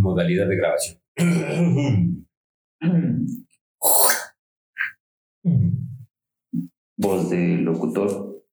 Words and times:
modalidad 0.00 0.48
de 0.48 0.56
grabación. 0.56 0.98
Voz 6.96 7.30
de 7.30 7.56
locutor 7.58 8.44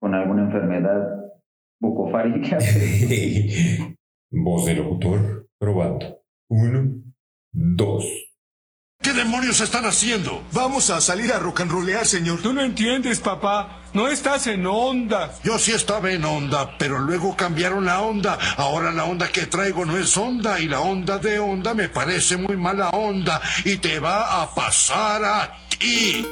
con 0.00 0.14
alguna 0.14 0.44
enfermedad 0.44 1.18
bucofárica. 1.80 2.58
Voz 4.30 4.66
de 4.66 4.74
locutor, 4.74 5.48
probando. 5.58 6.20
Uno, 6.50 7.02
dos. 7.52 8.27
¿Qué 9.08 9.14
demonios 9.14 9.62
están 9.62 9.86
haciendo? 9.86 10.44
Vamos 10.52 10.90
a 10.90 11.00
salir 11.00 11.32
a 11.32 11.38
rock 11.38 11.62
and 11.62 11.70
rollear, 11.70 12.04
señor. 12.04 12.42
Tú 12.42 12.52
no 12.52 12.62
entiendes, 12.62 13.20
papá. 13.20 13.80
No 13.94 14.06
estás 14.06 14.46
en 14.48 14.66
onda. 14.66 15.32
Yo 15.42 15.58
sí 15.58 15.72
estaba 15.72 16.12
en 16.12 16.26
onda, 16.26 16.76
pero 16.76 16.98
luego 16.98 17.34
cambiaron 17.34 17.86
la 17.86 18.02
onda. 18.02 18.38
Ahora 18.58 18.92
la 18.92 19.04
onda 19.04 19.28
que 19.28 19.46
traigo 19.46 19.86
no 19.86 19.96
es 19.96 20.14
onda 20.18 20.60
y 20.60 20.68
la 20.68 20.82
onda 20.82 21.16
de 21.16 21.38
onda 21.38 21.72
me 21.72 21.88
parece 21.88 22.36
muy 22.36 22.54
mala 22.58 22.90
onda 22.90 23.40
y 23.64 23.78
te 23.78 23.98
va 23.98 24.42
a 24.42 24.54
pasar 24.54 25.24
a 25.24 25.56
ti. 25.78 26.26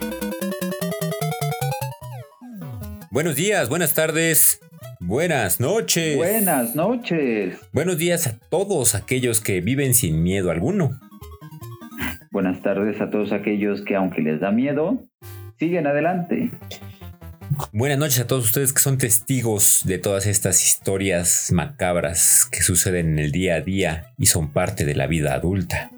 Buenos 3.11 3.37
días, 3.37 3.71
buenas 3.71 3.95
tardes, 3.95 4.61
buenas 5.01 5.61
noches. 5.61 6.19
Buenas 6.19 6.75
noches. 6.75 7.57
Buenos 7.73 7.97
días 7.97 8.27
a 8.27 8.37
todos 8.51 8.95
aquellos 8.95 9.41
que 9.41 9.63
viven 9.63 9.95
sin 9.95 10.23
miedo 10.23 10.51
alguno. 10.51 11.01
Buenas 12.37 12.61
tardes 12.61 13.01
a 13.01 13.09
todos 13.09 13.33
aquellos 13.33 13.81
que 13.81 13.97
aunque 13.97 14.21
les 14.21 14.41
da 14.41 14.51
miedo, 14.51 15.03
siguen 15.59 15.87
adelante. 15.87 16.51
Buenas 17.73 17.97
noches 17.97 18.21
a 18.21 18.27
todos 18.27 18.45
ustedes 18.45 18.75
que 18.75 18.81
son 18.83 18.99
testigos 18.99 19.81
de 19.87 19.97
todas 19.97 20.27
estas 20.27 20.63
historias 20.63 21.51
macabras 21.51 22.47
que 22.53 22.61
suceden 22.61 23.13
en 23.13 23.19
el 23.21 23.33
día 23.33 23.55
a 23.55 23.61
día 23.63 24.13
y 24.19 24.27
son 24.27 24.53
parte 24.53 24.85
de 24.85 24.95
la 24.95 25.07
vida 25.07 25.33
adulta. 25.33 25.91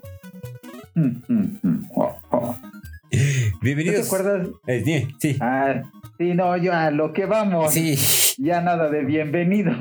Mm, 0.94 1.08
mm, 1.26 1.58
mm. 1.60 1.90
Oh, 1.96 2.16
oh. 2.30 2.56
¿No 2.62 3.58
Bienvenidos. 3.60 4.02
te 4.02 4.06
acuerdas? 4.06 4.48
Eh, 4.68 5.08
sí. 5.18 5.38
Ah, 5.40 5.82
sí, 6.18 6.34
no, 6.34 6.56
yo 6.56 6.72
a 6.72 6.92
lo 6.92 7.12
que 7.12 7.26
vamos. 7.26 7.74
Sí. 7.74 7.98
Ya 8.40 8.60
nada 8.60 8.88
de 8.90 9.04
bienvenido. 9.04 9.72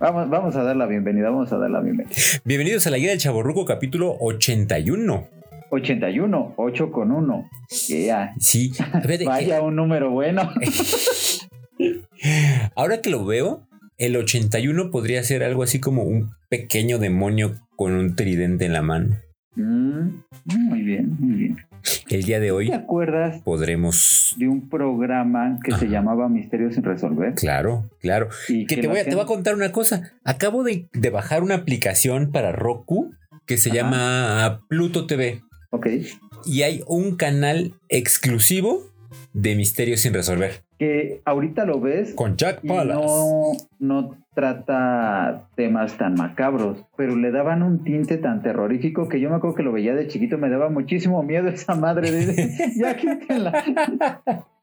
Vamos, 0.00 0.30
vamos 0.30 0.56
a 0.56 0.62
dar 0.62 0.76
la 0.76 0.86
bienvenida, 0.86 1.30
vamos 1.30 1.52
a 1.52 1.58
dar 1.58 1.70
la 1.70 1.80
bienvenida. 1.80 2.14
Bienvenidos 2.44 2.86
a 2.86 2.90
la 2.90 2.96
Guía 2.96 3.10
del 3.10 3.18
Chaborruco 3.18 3.64
capítulo 3.64 4.16
81. 4.18 5.28
81, 5.70 6.54
8 6.56 6.90
con 6.90 7.12
1. 7.12 7.48
Yeah. 7.88 8.34
Sí. 8.38 8.70
Fíjate, 8.70 9.24
Vaya 9.24 9.62
un 9.62 9.76
número 9.76 10.10
bueno. 10.10 10.50
Ahora 12.74 13.00
que 13.00 13.10
lo 13.10 13.24
veo, 13.24 13.68
el 13.98 14.16
81 14.16 14.90
podría 14.90 15.22
ser 15.22 15.44
algo 15.44 15.62
así 15.62 15.78
como 15.78 16.02
un 16.02 16.32
pequeño 16.48 16.98
demonio 16.98 17.54
con 17.76 17.92
un 17.92 18.16
tridente 18.16 18.64
en 18.64 18.72
la 18.72 18.82
mano. 18.82 19.16
Mm, 19.54 20.22
muy 20.44 20.82
bien, 20.82 21.16
muy 21.18 21.36
bien. 21.36 21.56
El 22.08 22.22
día 22.24 22.40
de 22.40 22.50
hoy 22.52 22.68
¿Te 22.68 22.74
acuerdas 22.74 23.40
podremos... 23.42 24.34
de 24.38 24.48
un 24.48 24.68
programa 24.68 25.58
que 25.64 25.72
se 25.76 25.86
llamaba 25.88 26.28
Misterios 26.28 26.74
sin 26.74 26.84
resolver? 26.84 27.34
Claro, 27.34 27.88
claro. 28.00 28.28
Y 28.48 28.66
Que 28.66 28.76
que 28.76 28.82
te 28.82 28.88
voy, 28.88 28.98
a, 28.98 29.04
te 29.04 29.10
hacían- 29.10 29.16
voy 29.16 29.24
a 29.24 29.26
contar 29.26 29.54
una 29.54 29.72
cosa. 29.72 30.12
Acabo 30.24 30.62
de, 30.64 30.88
de 30.92 31.10
bajar 31.10 31.42
una 31.42 31.54
aplicación 31.56 32.30
para 32.32 32.52
Roku 32.52 33.12
que 33.46 33.56
se 33.58 33.70
Ajá. 33.70 33.76
llama 33.78 34.60
Pluto 34.68 35.06
TV. 35.06 35.42
Ok. 35.70 35.86
Y 36.46 36.62
hay 36.62 36.82
un 36.86 37.16
canal 37.16 37.74
exclusivo 37.88 38.82
de 39.32 39.54
misterios 39.56 40.00
sin 40.00 40.14
resolver. 40.14 40.62
Que 40.80 41.20
ahorita 41.26 41.66
lo 41.66 41.78
ves 41.78 42.14
Con 42.14 42.38
Jack 42.38 42.66
Palas. 42.66 42.96
no, 42.96 43.52
no 43.80 44.16
trata 44.34 45.46
temas 45.54 45.98
tan 45.98 46.14
macabros, 46.14 46.78
pero 46.96 47.16
le 47.16 47.30
daban 47.30 47.62
un 47.62 47.84
tinte 47.84 48.16
tan 48.16 48.40
terrorífico 48.42 49.06
que 49.06 49.20
yo 49.20 49.28
me 49.28 49.36
acuerdo 49.36 49.56
que 49.56 49.62
lo 49.62 49.72
veía 49.72 49.94
de 49.94 50.06
chiquito, 50.08 50.38
me 50.38 50.48
daba 50.48 50.70
muchísimo 50.70 51.22
miedo 51.22 51.48
esa 51.48 51.74
madre. 51.74 52.10
De, 52.10 52.50
ya 52.78 52.96
quítenla. 52.96 53.62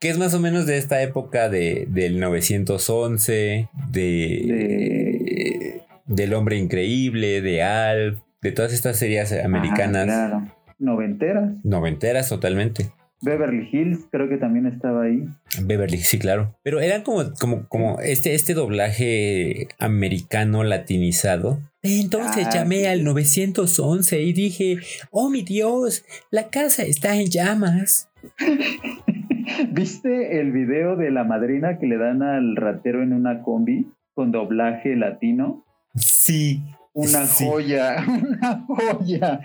Que 0.00 0.08
es 0.08 0.18
más 0.18 0.34
o 0.34 0.40
menos 0.40 0.66
de 0.66 0.78
esta 0.78 1.00
época 1.02 1.48
de, 1.48 1.86
del 1.88 2.18
911, 2.18 3.68
de, 3.92 4.00
De- 4.48 5.82
del 6.06 6.34
hombre 6.34 6.56
increíble, 6.56 7.40
de 7.42 7.62
Alf, 7.62 8.18
de 8.42 8.50
todas 8.50 8.72
estas 8.72 8.96
series 8.98 9.32
americanas 9.44 10.06
claro. 10.06 10.42
Noventeras. 10.80 11.52
noventeras 11.62 12.28
totalmente. 12.28 12.90
Beverly 13.20 13.68
Hills, 13.72 14.06
creo 14.10 14.28
que 14.28 14.36
también 14.36 14.66
estaba 14.66 15.02
ahí. 15.04 15.24
Beverly, 15.62 15.98
sí, 15.98 16.18
claro. 16.18 16.56
Pero 16.62 16.80
eran 16.80 17.02
como, 17.02 17.32
como, 17.40 17.66
como 17.68 17.98
este, 18.00 18.34
este 18.34 18.54
doblaje 18.54 19.68
americano 19.78 20.62
latinizado. 20.64 21.58
Entonces 21.82 22.46
Ah, 22.46 22.50
llamé 22.54 22.80
sí. 22.80 22.86
al 22.86 23.04
911 23.04 24.22
y 24.22 24.32
dije, 24.32 24.76
oh 25.10 25.30
mi 25.30 25.42
Dios, 25.42 26.04
la 26.30 26.48
casa 26.50 26.82
está 26.84 27.16
en 27.16 27.26
llamas. 27.26 28.08
¿Viste 29.72 30.40
el 30.40 30.52
video 30.52 30.96
de 30.96 31.10
la 31.10 31.24
madrina 31.24 31.78
que 31.78 31.86
le 31.86 31.96
dan 31.98 32.22
al 32.22 32.56
ratero 32.56 33.02
en 33.02 33.12
una 33.12 33.42
combi 33.42 33.88
con 34.14 34.30
doblaje 34.32 34.94
latino? 34.96 35.64
Sí. 35.96 36.62
Una 36.92 37.26
Sí. 37.26 37.44
joya, 37.46 37.96
una 38.06 38.64
joya. 38.66 39.40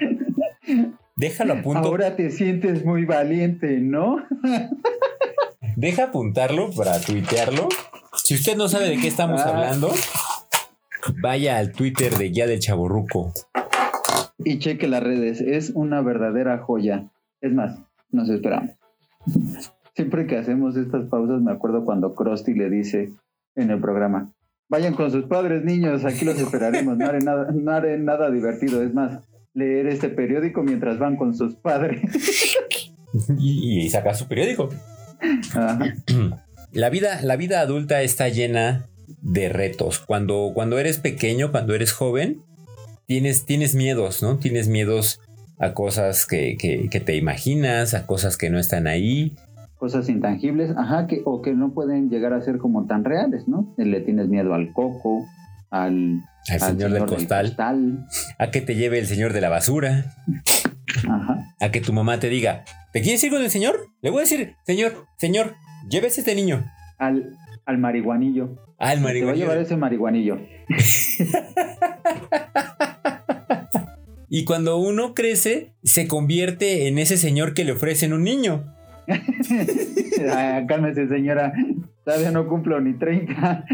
Déjalo 1.16 1.54
a 1.54 1.62
punto. 1.62 1.80
Ahora 1.88 2.16
te 2.16 2.32
sientes 2.32 2.84
muy 2.86 3.06
valiente, 3.06 3.80
¿no? 3.80 4.18
Deja 5.76 6.06
apuntarlo 6.06 6.72
para 6.72 7.00
tuitearlo. 7.00 7.70
Si 8.16 8.36
usted 8.36 8.56
no 8.58 8.68
sabe 8.68 8.90
de 8.90 8.98
qué 8.98 9.08
estamos 9.08 9.42
Ah. 9.42 9.50
hablando, 9.50 9.92
vaya 11.22 11.58
al 11.58 11.72
Twitter 11.72 12.14
de 12.14 12.30
Guía 12.30 12.48
del 12.48 12.60
Chaborruco. 12.60 13.32
Y 14.46 14.60
cheque 14.60 14.88
las 14.88 15.04
redes, 15.04 15.42
es 15.42 15.72
una 15.76 16.02
verdadera 16.02 16.58
joya. 16.60 17.10
Es 17.42 17.54
más, 17.54 17.80
nos 18.12 18.30
esperamos. 18.30 18.72
Siempre 19.96 20.26
que 20.28 20.38
hacemos 20.38 20.76
estas 20.76 21.06
pausas 21.10 21.42
me 21.42 21.52
acuerdo 21.52 21.86
cuando 21.86 22.16
Krusty 22.16 22.54
le 22.54 22.70
dice 22.70 23.12
en 23.56 23.70
el 23.70 23.80
programa, 23.80 24.32
vayan 24.70 24.96
con 24.96 25.12
sus 25.12 25.26
padres 25.26 25.64
niños, 25.64 26.04
aquí 26.04 26.26
los 26.26 26.40
esperaremos, 26.40 26.98
no 26.98 27.06
haré 27.06 27.20
nada, 27.20 27.52
no 27.54 27.72
haré 27.72 27.98
nada 28.00 28.32
divertido, 28.32 28.82
es 28.82 28.94
más, 28.94 29.20
leer 29.54 29.88
este 29.88 30.10
periódico 30.10 30.64
mientras 30.64 30.98
van 31.00 31.16
con 31.18 31.36
sus 31.36 31.56
padres. 31.56 32.02
Y, 33.38 33.84
y 33.86 33.90
saca 33.92 34.16
su 34.16 34.28
periódico. 34.28 34.70
Ajá. 35.54 35.80
La 36.72 36.90
vida, 36.90 37.22
la 37.22 37.36
vida 37.36 37.60
adulta 37.62 38.02
está 38.02 38.30
llena 38.30 38.88
de 39.22 39.48
retos. 39.50 40.00
Cuando, 40.00 40.50
cuando 40.56 40.80
eres 40.80 40.98
pequeño, 40.98 41.52
cuando 41.52 41.76
eres 41.76 41.92
joven, 41.92 42.42
tienes, 43.06 43.46
tienes 43.46 43.76
miedos, 43.76 44.24
¿no? 44.24 44.40
Tienes 44.40 44.68
miedos 44.70 45.20
a 45.60 45.76
cosas 45.76 46.26
que, 46.26 46.58
que- 46.58 46.90
que 46.90 47.00
te 47.00 47.16
imaginas, 47.16 47.94
a 47.94 48.08
cosas 48.08 48.38
que 48.38 48.50
no 48.50 48.58
están 48.58 48.88
ahí. 48.88 49.36
Cosas 49.76 50.10
intangibles, 50.10 50.72
ajá, 50.76 51.06
que, 51.06 51.22
o 51.26 51.44
que 51.44 51.54
no 51.54 51.76
pueden 51.76 52.10
llegar 52.10 52.34
a 52.34 52.42
ser 52.42 52.58
como 52.58 52.88
tan 52.88 53.04
reales, 53.06 53.48
¿no? 53.48 53.72
Le 53.78 54.02
tienes 54.02 54.28
miedo 54.30 54.56
al 54.56 54.74
coco, 54.74 55.24
al, 55.70 56.24
Al 56.50 56.60
señor, 56.60 56.92
del 56.92 57.06
costal, 57.06 57.56
a 58.38 58.52
que 58.52 58.62
te 58.62 58.76
lleve 58.76 59.00
el 59.00 59.08
señor 59.08 59.32
de 59.34 59.42
la 59.42 59.50
basura, 59.50 60.14
Ajá. 61.10 61.56
a 61.60 61.72
que 61.72 61.80
tu 61.80 61.94
mamá 61.94 62.20
te 62.20 62.30
diga, 62.30 62.66
¿te 62.92 63.02
quieres 63.02 63.24
ir 63.24 63.32
con 63.32 63.42
el 63.42 63.50
señor? 63.50 63.88
Le 64.02 64.10
voy 64.10 64.20
a 64.20 64.24
decir, 64.24 64.56
señor, 64.66 65.06
señor, 65.18 65.56
llévese 65.90 66.22
este 66.22 66.36
niño. 66.36 66.66
Al, 66.98 67.38
al 67.66 67.78
marihuanillo. 67.78 68.58
Ah, 68.78 68.94
el 68.94 69.02
Te 69.02 69.24
va 69.24 69.32
a 69.32 69.36
llevar 69.36 69.58
ese 69.58 69.78
marihuanillo. 69.78 70.38
Y 74.36 74.46
cuando 74.46 74.78
uno 74.78 75.14
crece, 75.14 75.74
se 75.84 76.08
convierte 76.08 76.88
en 76.88 76.98
ese 76.98 77.18
señor 77.18 77.54
que 77.54 77.66
le 77.66 77.74
ofrecen 77.74 78.14
un 78.14 78.24
niño. 78.24 78.74
Ah, 80.32 80.62
cálmese, 80.68 81.08
señora. 81.08 81.52
Todavía 82.06 82.32
no 82.32 82.48
cumplo 82.48 82.80
ni 82.82 82.94
30. 82.94 83.66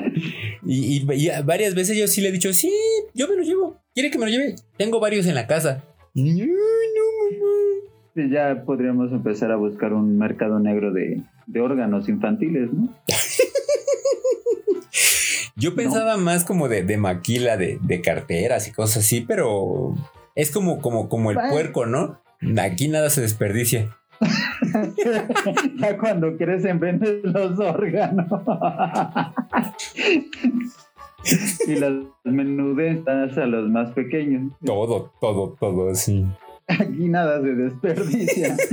Y, 0.65 0.97
y- 0.97 1.05
y 1.13 1.29
varias 1.45 1.73
veces 1.75 1.97
yo 1.97 2.07
sí 2.07 2.21
le 2.21 2.29
he 2.29 2.31
dicho, 2.31 2.53
sí, 2.53 2.71
yo 3.13 3.27
me 3.27 3.35
lo 3.35 3.41
llevo. 3.43 3.77
¿Quiere 3.93 4.11
que 4.11 4.17
me 4.19 4.25
lo 4.25 4.31
lleve? 4.31 4.55
Tengo 4.77 4.99
varios 4.99 5.25
en 5.25 5.35
la 5.35 5.47
casa. 5.47 5.83
No, 6.13 6.23
no, 6.45 6.45
mamá. 6.45 7.89
Sí, 8.15 8.29
Ya 8.31 8.63
podríamos 8.65 9.11
empezar 9.11 9.51
a 9.51 9.55
buscar 9.55 9.93
un 9.93 10.17
mercado 10.17 10.59
negro 10.59 10.91
de, 10.93 11.21
de 11.47 11.59
órganos 11.61 12.07
infantiles, 12.09 12.69
¿no? 12.73 12.89
Yo 15.55 15.75
pensaba 15.75 16.15
más 16.17 16.45
como 16.45 16.69
de, 16.69 16.83
de 16.83 16.97
maquila, 16.97 17.57
de, 17.57 17.79
de 17.81 18.01
carteras 18.01 18.67
y 18.67 18.71
cosas 18.71 19.03
así, 19.03 19.21
pero 19.21 19.93
es 20.35 20.51
como, 20.51 20.79
como, 20.81 21.09
como 21.09 21.31
el 21.31 21.37
puerco, 21.51 21.85
¿no? 21.85 22.21
Aquí 22.61 22.87
nada 22.87 23.09
se 23.09 23.19
desperdicia. 23.21 23.97
Ya 25.77 25.97
cuando 25.99 26.35
crecen 26.37 26.79
vendes 26.79 27.23
los 27.23 27.59
órganos. 27.59 28.27
y 31.67 31.75
las 31.75 31.93
menudezas 32.23 33.37
a 33.37 33.45
los 33.45 33.69
más 33.69 33.91
pequeños. 33.91 34.51
Todo, 34.65 35.11
todo, 35.19 35.55
todo 35.59 35.89
así. 35.91 36.25
Aquí 36.67 37.09
nada 37.09 37.41
se 37.41 37.55
desperdicia. 37.55 38.55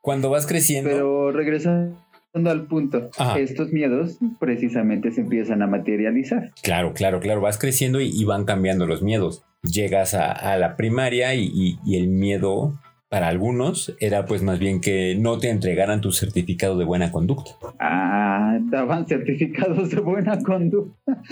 Cuando 0.00 0.30
vas 0.30 0.46
creciendo, 0.46 0.88
Pero 0.90 1.32
regresando 1.32 1.96
al 2.44 2.66
punto, 2.66 3.10
Ajá. 3.18 3.38
estos 3.40 3.72
miedos 3.72 4.18
precisamente 4.38 5.10
se 5.10 5.22
empiezan 5.22 5.62
a 5.62 5.66
materializar. 5.66 6.52
Claro, 6.62 6.92
claro, 6.94 7.18
claro. 7.18 7.40
Vas 7.40 7.58
creciendo 7.58 8.00
y, 8.00 8.08
y 8.12 8.24
van 8.24 8.44
cambiando 8.44 8.86
los 8.86 9.02
miedos. 9.02 9.42
Llegas 9.62 10.14
a, 10.14 10.30
a 10.30 10.56
la 10.58 10.76
primaria 10.76 11.34
y, 11.34 11.50
y- 11.52 11.78
y 11.84 11.96
el 11.96 12.06
miedo 12.08 12.78
para 13.16 13.28
algunos 13.28 13.96
era 13.98 14.26
pues 14.26 14.42
más 14.42 14.58
bien 14.58 14.82
que 14.82 15.16
no 15.18 15.38
te 15.38 15.48
entregaran 15.48 16.02
tu 16.02 16.12
certificado 16.12 16.76
de 16.76 16.84
buena 16.84 17.10
conducta. 17.10 17.52
Ah, 17.80 18.58
daban 18.70 19.06
certificados 19.06 19.88
de 19.88 20.00
buena 20.02 20.38
conducta. 20.42 21.22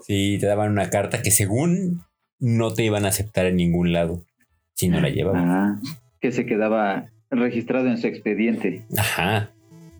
Sí, 0.00 0.38
te 0.40 0.46
daban 0.46 0.72
una 0.72 0.88
carta 0.88 1.20
que 1.20 1.30
según 1.30 2.00
no 2.38 2.72
te 2.72 2.84
iban 2.84 3.04
a 3.04 3.08
aceptar 3.08 3.44
en 3.44 3.56
ningún 3.56 3.92
lado 3.92 4.24
si 4.72 4.88
no 4.88 4.98
la 4.98 5.10
llevabas. 5.10 5.42
Ah, 5.44 5.78
que 6.22 6.32
se 6.32 6.46
quedaba 6.46 7.10
registrado 7.30 7.86
en 7.88 7.98
su 7.98 8.06
expediente. 8.06 8.86
Ajá. 8.96 9.50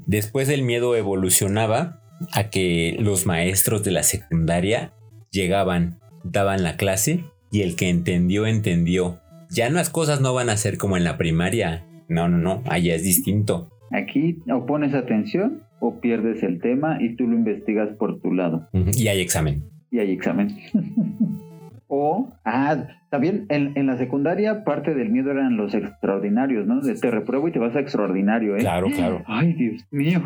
Después 0.06 0.48
el 0.48 0.62
miedo 0.62 0.96
evolucionaba 0.96 2.00
a 2.32 2.48
que 2.48 2.96
los 2.98 3.26
maestros 3.26 3.84
de 3.84 3.90
la 3.90 4.04
secundaria 4.04 4.94
llegaban, 5.30 5.98
daban 6.24 6.62
la 6.62 6.78
clase 6.78 7.26
y 7.50 7.60
el 7.60 7.76
que 7.76 7.90
entendió, 7.90 8.46
entendió. 8.46 9.20
Ya 9.50 9.70
las 9.70 9.90
cosas 9.90 10.20
no 10.20 10.34
van 10.34 10.50
a 10.50 10.56
ser 10.56 10.78
como 10.78 10.96
en 10.96 11.04
la 11.04 11.16
primaria. 11.16 11.84
No, 12.08 12.28
no, 12.28 12.38
no, 12.38 12.62
allá 12.68 12.94
es 12.94 13.02
distinto. 13.02 13.70
Aquí 13.90 14.38
o 14.50 14.66
pones 14.66 14.94
atención 14.94 15.62
o 15.80 16.00
pierdes 16.00 16.42
el 16.42 16.60
tema 16.60 16.98
y 17.00 17.16
tú 17.16 17.26
lo 17.26 17.36
investigas 17.36 17.90
por 17.98 18.20
tu 18.20 18.32
lado. 18.32 18.68
Y 18.72 19.08
hay 19.08 19.20
examen. 19.20 19.64
y 19.90 19.98
hay 20.00 20.12
examen. 20.12 20.56
o, 21.88 22.32
ah, 22.44 22.86
también 23.10 23.46
en, 23.48 23.72
en 23.76 23.86
la 23.86 23.96
secundaria 23.96 24.64
parte 24.64 24.94
del 24.94 25.10
miedo 25.10 25.30
eran 25.30 25.56
los 25.56 25.74
extraordinarios, 25.74 26.66
¿no? 26.66 26.80
De 26.80 26.94
te 26.94 27.10
repruebo 27.10 27.48
y 27.48 27.52
te 27.52 27.58
vas 27.58 27.74
a 27.76 27.80
extraordinario, 27.80 28.56
¿eh? 28.56 28.60
Claro, 28.60 28.88
claro. 28.94 29.22
Ay, 29.26 29.54
Dios 29.54 29.84
mío. 29.90 30.22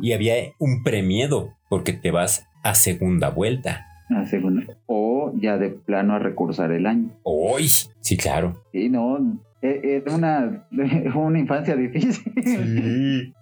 Y 0.00 0.12
había 0.12 0.34
un 0.58 0.82
premiedo 0.82 1.54
porque 1.68 1.92
te 1.92 2.10
vas 2.10 2.48
a 2.62 2.74
segunda 2.74 3.28
vuelta. 3.28 3.86
La 4.12 4.26
segunda. 4.26 4.62
O 4.86 5.32
ya 5.36 5.58
de 5.58 5.70
plano 5.70 6.14
a 6.14 6.18
recursar 6.18 6.72
el 6.72 6.86
año. 6.86 7.10
¡Uy! 7.22 7.68
Sí, 8.00 8.16
claro. 8.16 8.62
Sí, 8.72 8.88
no, 8.88 9.18
era 9.60 10.14
una, 10.14 10.66
una 11.14 11.38
infancia 11.38 11.76
difícil. 11.76 13.34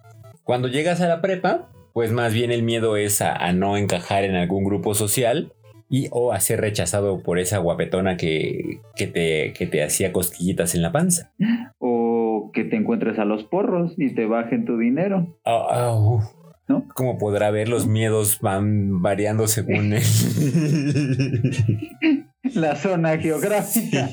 Cuando 0.43 0.67
llegas 0.67 1.01
a 1.01 1.07
la 1.07 1.21
prepa, 1.21 1.69
pues 1.93 2.11
más 2.11 2.33
bien 2.33 2.51
el 2.51 2.63
miedo 2.63 2.95
es 2.95 3.21
a, 3.21 3.35
a 3.35 3.53
no 3.53 3.77
encajar 3.77 4.23
en 4.23 4.35
algún 4.35 4.63
grupo 4.63 4.93
social 4.93 5.53
y 5.89 6.07
o 6.11 6.31
a 6.31 6.39
ser 6.39 6.61
rechazado 6.61 7.21
por 7.21 7.37
esa 7.37 7.57
guapetona 7.57 8.15
que, 8.15 8.79
que, 8.95 9.07
te, 9.07 9.51
que 9.53 9.67
te 9.67 9.83
hacía 9.83 10.13
cosquillitas 10.13 10.73
en 10.73 10.81
la 10.81 10.93
panza. 10.93 11.33
O 11.79 12.49
que 12.53 12.63
te 12.63 12.77
encuentres 12.77 13.19
a 13.19 13.25
los 13.25 13.43
porros 13.43 13.93
y 13.97 14.15
te 14.15 14.25
bajen 14.25 14.65
tu 14.65 14.77
dinero. 14.77 15.37
Uf. 15.45 16.23
¿No? 16.71 16.87
Como 16.95 17.17
podrá 17.17 17.51
ver, 17.51 17.67
los 17.67 17.87
miedos 17.87 18.39
van 18.41 19.01
variando 19.01 19.47
según 19.47 19.93
el... 19.93 20.03
La 22.55 22.75
zona 22.75 23.17
geográfica. 23.17 24.09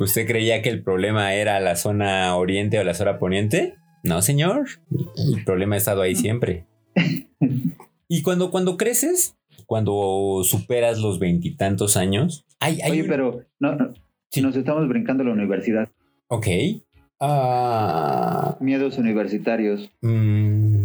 ¿Usted 0.00 0.26
creía 0.26 0.62
que 0.62 0.68
el 0.68 0.82
problema 0.82 1.34
era 1.34 1.60
la 1.60 1.76
zona 1.76 2.34
oriente 2.36 2.78
o 2.78 2.84
la 2.84 2.94
zona 2.94 3.18
poniente? 3.18 3.74
No, 4.02 4.22
señor. 4.22 4.66
El 5.34 5.44
problema 5.44 5.74
ha 5.74 5.78
estado 5.78 6.02
ahí 6.02 6.14
siempre. 6.16 6.66
Y 8.08 8.22
cuando, 8.22 8.50
cuando 8.50 8.76
creces, 8.76 9.36
cuando 9.66 10.42
superas 10.44 10.98
los 10.98 11.18
veintitantos 11.18 11.96
años, 11.96 12.44
hay, 12.58 12.80
hay 12.80 12.92
Oye, 12.92 13.02
un- 13.02 13.08
pero 13.08 13.42
no, 13.60 13.76
no, 13.76 13.92
Sí. 14.30 14.42
nos 14.42 14.56
estamos 14.56 14.88
brincando 14.88 15.22
a 15.22 15.26
la 15.26 15.32
universidad. 15.32 15.88
Ok. 16.28 16.46
Ah, 17.20 18.56
Miedos 18.60 18.98
universitarios. 18.98 19.90
mm, 20.02 20.83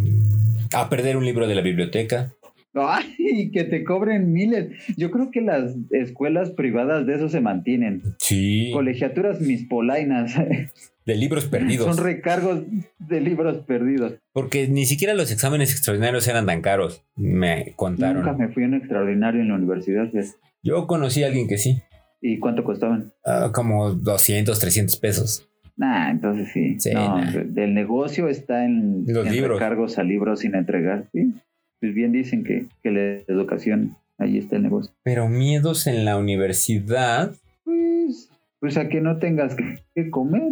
a 0.73 0.89
perder 0.89 1.17
un 1.17 1.25
libro 1.25 1.47
de 1.47 1.55
la 1.55 1.61
biblioteca. 1.61 2.33
Ay, 2.73 3.51
que 3.51 3.63
te 3.63 3.83
cobren 3.83 4.31
miles. 4.31 4.69
Yo 4.95 5.09
creo 5.11 5.31
que 5.31 5.41
las 5.41 5.75
escuelas 5.91 6.51
privadas 6.51 7.05
de 7.05 7.15
eso 7.15 7.29
se 7.29 7.41
mantienen. 7.41 8.03
Sí. 8.19 8.69
Colegiaturas 8.73 9.41
mis 9.41 9.65
polainas. 9.67 10.35
De 11.05 11.15
libros 11.15 11.45
perdidos. 11.45 11.95
Son 11.95 12.03
recargos 12.03 12.61
de 12.99 13.21
libros 13.21 13.65
perdidos. 13.65 14.13
Porque 14.31 14.67
ni 14.67 14.85
siquiera 14.85 15.15
los 15.15 15.31
exámenes 15.31 15.71
extraordinarios 15.71 16.27
eran 16.27 16.45
tan 16.45 16.61
caros. 16.61 17.03
Me 17.15 17.73
contaron. 17.75 18.17
Nunca 18.17 18.33
me 18.33 18.49
fui 18.49 18.63
a 18.63 18.67
un 18.67 18.75
extraordinario 18.75 19.41
en 19.41 19.47
la 19.47 19.55
universidad. 19.55 20.11
¿ves? 20.13 20.37
Yo 20.61 20.85
conocí 20.85 21.23
a 21.23 21.27
alguien 21.27 21.47
que 21.47 21.57
sí. 21.57 21.81
¿Y 22.21 22.37
cuánto 22.37 22.63
costaban? 22.63 23.11
Ah, 23.25 23.49
como 23.53 23.91
200, 23.91 24.59
300 24.59 24.97
pesos. 24.97 25.49
Nah, 25.79 26.11
entonces 26.11 26.49
sí. 26.53 26.75
Sí, 26.77 26.91
no, 26.93 27.21
nah. 27.21 27.31
El 27.55 27.73
negocio 27.73 28.27
está 28.27 28.65
en, 28.65 29.05
Los 29.07 29.25
en 29.25 29.31
libros. 29.31 29.57
recargos 29.59 29.97
a 29.97 30.03
libros 30.03 30.41
sin 30.41 30.53
entregar. 30.53 31.05
¿sí? 31.13 31.33
Pues 31.79 31.93
bien 31.93 32.11
dicen 32.11 32.43
que, 32.43 32.65
que 32.83 32.91
la 32.91 33.01
educación, 33.33 33.95
ahí 34.17 34.37
está 34.37 34.57
el 34.57 34.63
negocio. 34.63 34.93
Pero 35.03 35.29
miedos 35.29 35.87
en 35.87 36.03
la 36.03 36.17
universidad. 36.17 37.31
Pues, 37.63 38.29
pues 38.59 38.75
a 38.75 38.89
que 38.89 38.99
no 38.99 39.19
tengas 39.19 39.55
que, 39.55 39.79
que 39.95 40.09
comer 40.09 40.51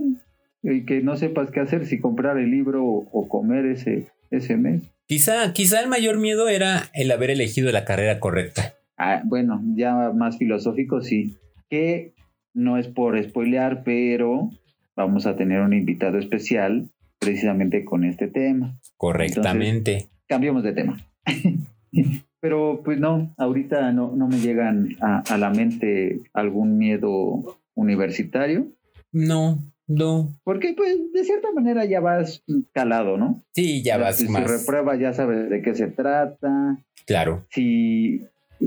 y 0.64 0.86
que 0.86 1.02
no 1.02 1.18
sepas 1.18 1.52
qué 1.52 1.60
hacer, 1.60 1.86
si 1.86 2.00
comprar 2.00 2.38
el 2.38 2.50
libro 2.50 2.86
o, 2.86 3.08
o 3.12 3.28
comer 3.28 3.66
ese, 3.66 4.08
ese 4.32 4.56
mes. 4.56 4.84
Quizá, 5.08 5.52
quizá 5.52 5.82
el 5.82 5.90
mayor 5.90 6.18
miedo 6.20 6.48
era 6.48 6.84
el 6.94 7.12
haber 7.12 7.32
elegido 7.32 7.70
la 7.74 7.84
carrera 7.84 8.22
correcta. 8.22 8.76
Ah, 8.98 9.22
bueno, 9.26 9.62
ya 9.76 10.12
más 10.14 10.38
filosófico, 10.38 11.02
sí. 11.02 11.36
Que 11.70 12.14
no 12.54 12.78
es 12.78 12.88
por 12.88 13.22
spoilear, 13.22 13.84
pero 13.84 14.52
vamos 14.98 15.26
a 15.28 15.38
tener 15.38 15.62
un 15.62 15.74
invitado 15.74 16.18
especial 16.18 16.90
precisamente 17.20 17.86
con 17.86 18.04
este 18.04 18.28
tema. 18.28 18.78
Correctamente. 18.98 20.10
Cambiemos 20.28 20.64
de 20.64 20.74
tema. 20.74 20.98
pero 22.42 22.82
pues 22.84 23.00
no, 23.00 23.34
ahorita 23.38 23.94
no, 23.94 24.14
no 24.16 24.28
me 24.28 24.40
llegan 24.40 24.98
a, 25.02 25.20
a 25.20 25.38
la 25.38 25.52
mente 25.52 26.20
algún 26.34 26.78
miedo 26.78 27.62
universitario. 27.76 28.68
No, 29.14 29.60
no. 29.88 30.34
Porque, 30.44 30.74
pues, 30.76 30.98
de 31.14 31.24
cierta 31.24 31.52
manera 31.54 31.86
ya 31.86 32.02
vas 32.02 32.44
calado, 32.74 33.18
¿no? 33.18 33.42
Sí, 33.54 33.84
ya 33.84 33.98
vas 33.98 34.18
si, 34.18 34.28
más. 34.28 34.44
Si 34.44 34.58
repruebas, 34.58 35.00
ya 35.00 35.14
sabes 35.14 35.50
de 35.50 35.62
qué 35.62 35.74
se 35.76 35.88
trata. 35.88 36.78
Claro. 37.06 37.46
Si, 37.52 38.26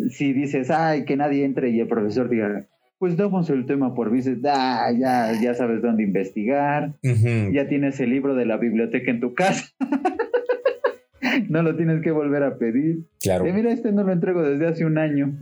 si 0.08 0.32
dices, 0.32 0.70
ay, 0.70 1.04
que 1.04 1.16
nadie 1.16 1.44
entre 1.44 1.70
y 1.70 1.80
el 1.80 1.88
profesor 1.88 2.30
diga, 2.30 2.66
pues 3.00 3.16
damos 3.16 3.48
el 3.50 3.64
tema 3.66 3.94
por 3.94 4.12
dices, 4.12 4.38
ah, 4.46 4.92
ya, 4.96 5.32
ya 5.42 5.54
sabes 5.54 5.80
dónde 5.82 6.02
investigar. 6.04 6.92
Ya 7.02 7.66
tienes 7.66 7.98
el 7.98 8.10
libro 8.10 8.34
de 8.36 8.44
la 8.46 8.58
biblioteca 8.58 9.10
en 9.10 9.20
tu 9.20 9.34
casa. 9.34 9.64
no 11.48 11.62
lo 11.62 11.76
tienes 11.76 12.02
que 12.02 12.10
volver 12.10 12.42
a 12.42 12.56
pedir. 12.58 13.04
Claro. 13.22 13.46
Eh, 13.46 13.52
mira, 13.52 13.72
este 13.72 13.90
no 13.92 14.02
lo 14.04 14.12
entrego 14.12 14.42
desde 14.42 14.66
hace 14.68 14.84
un 14.84 14.98
año. 14.98 15.32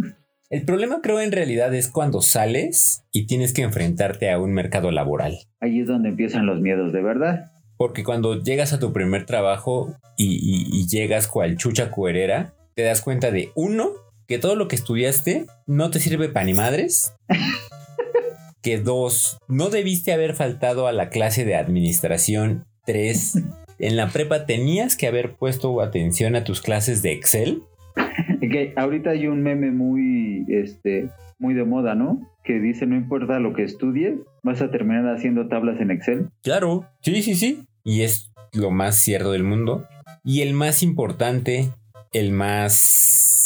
El 0.50 0.62
problema 0.64 1.00
creo 1.02 1.20
en 1.20 1.32
realidad 1.32 1.74
es 1.74 1.88
cuando 1.90 2.22
sales 2.22 3.04
y 3.12 3.26
tienes 3.26 3.52
que 3.52 3.62
enfrentarte 3.62 4.30
a 4.30 4.40
un 4.40 4.52
mercado 4.52 4.90
laboral. 4.90 5.36
Ahí 5.60 5.80
es 5.80 5.86
donde 5.86 6.08
empiezan 6.10 6.46
los 6.46 6.60
miedos, 6.60 6.92
de 6.92 7.02
verdad. 7.02 7.50
Porque 7.76 8.02
cuando 8.02 8.42
llegas 8.42 8.72
a 8.72 8.78
tu 8.78 8.92
primer 8.92 9.26
trabajo 9.26 9.94
y, 10.16 10.36
y- 10.36 10.68
y 10.80 10.86
llegas 10.86 11.28
cual 11.28 11.56
chucha 11.56 11.90
cuerera, 11.90 12.54
te 12.74 12.82
das 12.82 13.02
cuenta 13.02 13.30
de 13.30 13.50
uno, 13.56 13.90
que 14.28 14.38
todo 14.38 14.54
lo 14.54 14.68
que 14.68 14.76
estudiaste 14.76 15.46
no 15.66 15.90
te 15.90 15.98
sirve 15.98 16.28
para 16.28 16.44
ni 16.44 16.52
madres. 16.52 17.14
que 18.62 18.78
dos, 18.78 19.38
no 19.48 19.70
debiste 19.70 20.12
haber 20.12 20.34
faltado 20.34 20.86
a 20.86 20.92
la 20.92 21.08
clase 21.08 21.46
de 21.46 21.56
administración. 21.56 22.64
Tres, 22.84 23.42
en 23.78 23.96
la 23.96 24.08
prepa 24.10 24.44
tenías 24.44 24.96
que 24.96 25.06
haber 25.06 25.36
puesto 25.36 25.80
atención 25.80 26.36
a 26.36 26.44
tus 26.44 26.60
clases 26.60 27.02
de 27.02 27.12
Excel. 27.12 27.62
Que 28.40 28.72
ahorita 28.76 29.10
hay 29.10 29.26
un 29.26 29.42
meme 29.42 29.70
muy, 29.70 30.46
este, 30.48 31.10
muy 31.38 31.52
de 31.52 31.64
moda, 31.64 31.94
¿no? 31.94 32.26
Que 32.44 32.60
dice, 32.60 32.86
no 32.86 32.96
importa 32.96 33.38
lo 33.40 33.52
que 33.52 33.62
estudies, 33.62 34.14
vas 34.42 34.62
a 34.62 34.70
terminar 34.70 35.04
haciendo 35.14 35.48
tablas 35.48 35.78
en 35.82 35.90
Excel. 35.90 36.30
Claro. 36.42 36.86
Sí, 37.02 37.20
sí, 37.20 37.34
sí. 37.34 37.66
Y 37.84 38.02
es 38.02 38.32
lo 38.54 38.70
más 38.70 38.96
cierto 38.96 39.32
del 39.32 39.44
mundo. 39.44 39.86
Y 40.24 40.40
el 40.40 40.54
más 40.54 40.82
importante, 40.82 41.68
el 42.14 42.32
más 42.32 43.37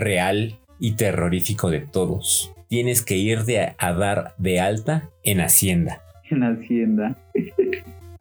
real 0.00 0.58
y 0.78 0.96
terrorífico 0.96 1.70
de 1.70 1.80
todos. 1.80 2.52
Tienes 2.68 3.02
que 3.02 3.16
irte 3.16 3.60
a, 3.60 3.74
a 3.78 3.92
dar 3.92 4.34
de 4.38 4.60
alta 4.60 5.10
en 5.24 5.40
Hacienda. 5.40 6.02
En 6.30 6.42
Hacienda. 6.42 7.16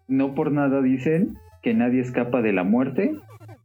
no 0.07 0.35
por 0.35 0.51
nada 0.51 0.81
dicen 0.81 1.37
que 1.61 1.73
nadie 1.73 2.01
escapa 2.01 2.41
de 2.41 2.53
la 2.53 2.63
muerte 2.63 3.13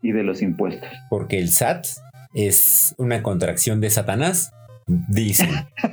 y 0.02 0.12
de 0.12 0.24
los 0.24 0.42
impuestos. 0.42 0.88
Porque 1.08 1.38
el 1.38 1.48
SAT 1.48 1.86
es 2.34 2.94
una 2.98 3.22
contracción 3.22 3.80
de 3.80 3.90
Satanás. 3.90 4.52
Dicen. 4.86 5.50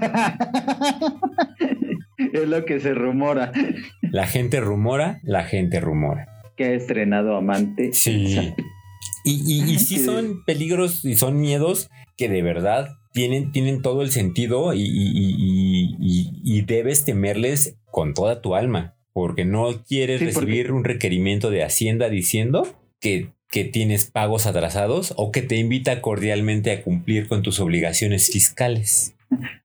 es 2.17 2.47
lo 2.47 2.65
que 2.65 2.79
se 2.79 2.93
rumora. 2.93 3.51
La 4.01 4.25
gente 4.25 4.59
rumora, 4.59 5.19
la 5.21 5.43
gente 5.43 5.79
rumora. 5.79 6.27
Que 6.57 6.65
ha 6.65 6.73
estrenado 6.73 7.37
Amante. 7.37 7.93
Sí. 7.93 8.55
Y, 9.23 9.43
y, 9.45 9.71
y 9.71 9.77
sí 9.77 9.99
son 9.99 10.43
peligros 10.45 11.05
y 11.05 11.15
son 11.15 11.39
miedos 11.39 11.91
que 12.19 12.27
de 12.29 12.41
verdad 12.43 12.89
tienen, 13.13 13.51
tienen 13.51 13.81
todo 13.81 14.01
el 14.03 14.11
sentido 14.11 14.73
y, 14.73 14.81
y- 14.81 14.85
y- 15.15 15.95
y- 15.99 16.41
y 16.43 16.61
debes 16.63 17.05
temerles 17.05 17.77
con 17.89 18.13
toda 18.13 18.41
tu 18.41 18.53
alma. 18.55 18.93
porque 19.11 19.43
no 19.43 19.67
quieres 19.87 20.19
Sí, 20.19 20.25
porque- 20.33 20.45
recibir 20.45 20.71
un 20.71 20.83
requerimiento 20.85 21.49
de 21.49 21.63
Hacienda 21.63 22.09
diciendo 22.09 22.67
que, 23.01 23.29
que 23.49 23.65
tienes 23.65 24.05
pagos 24.09 24.45
atrasados 24.45 25.13
o 25.17 25.31
que 25.31 25.41
te 25.41 25.57
invita 25.57 25.99
cordialmente 26.01 26.71
a 26.71 26.83
cumplir 26.83 27.27
con 27.27 27.41
tus 27.41 27.59
obligaciones 27.59 28.29
fiscales. 28.31 29.15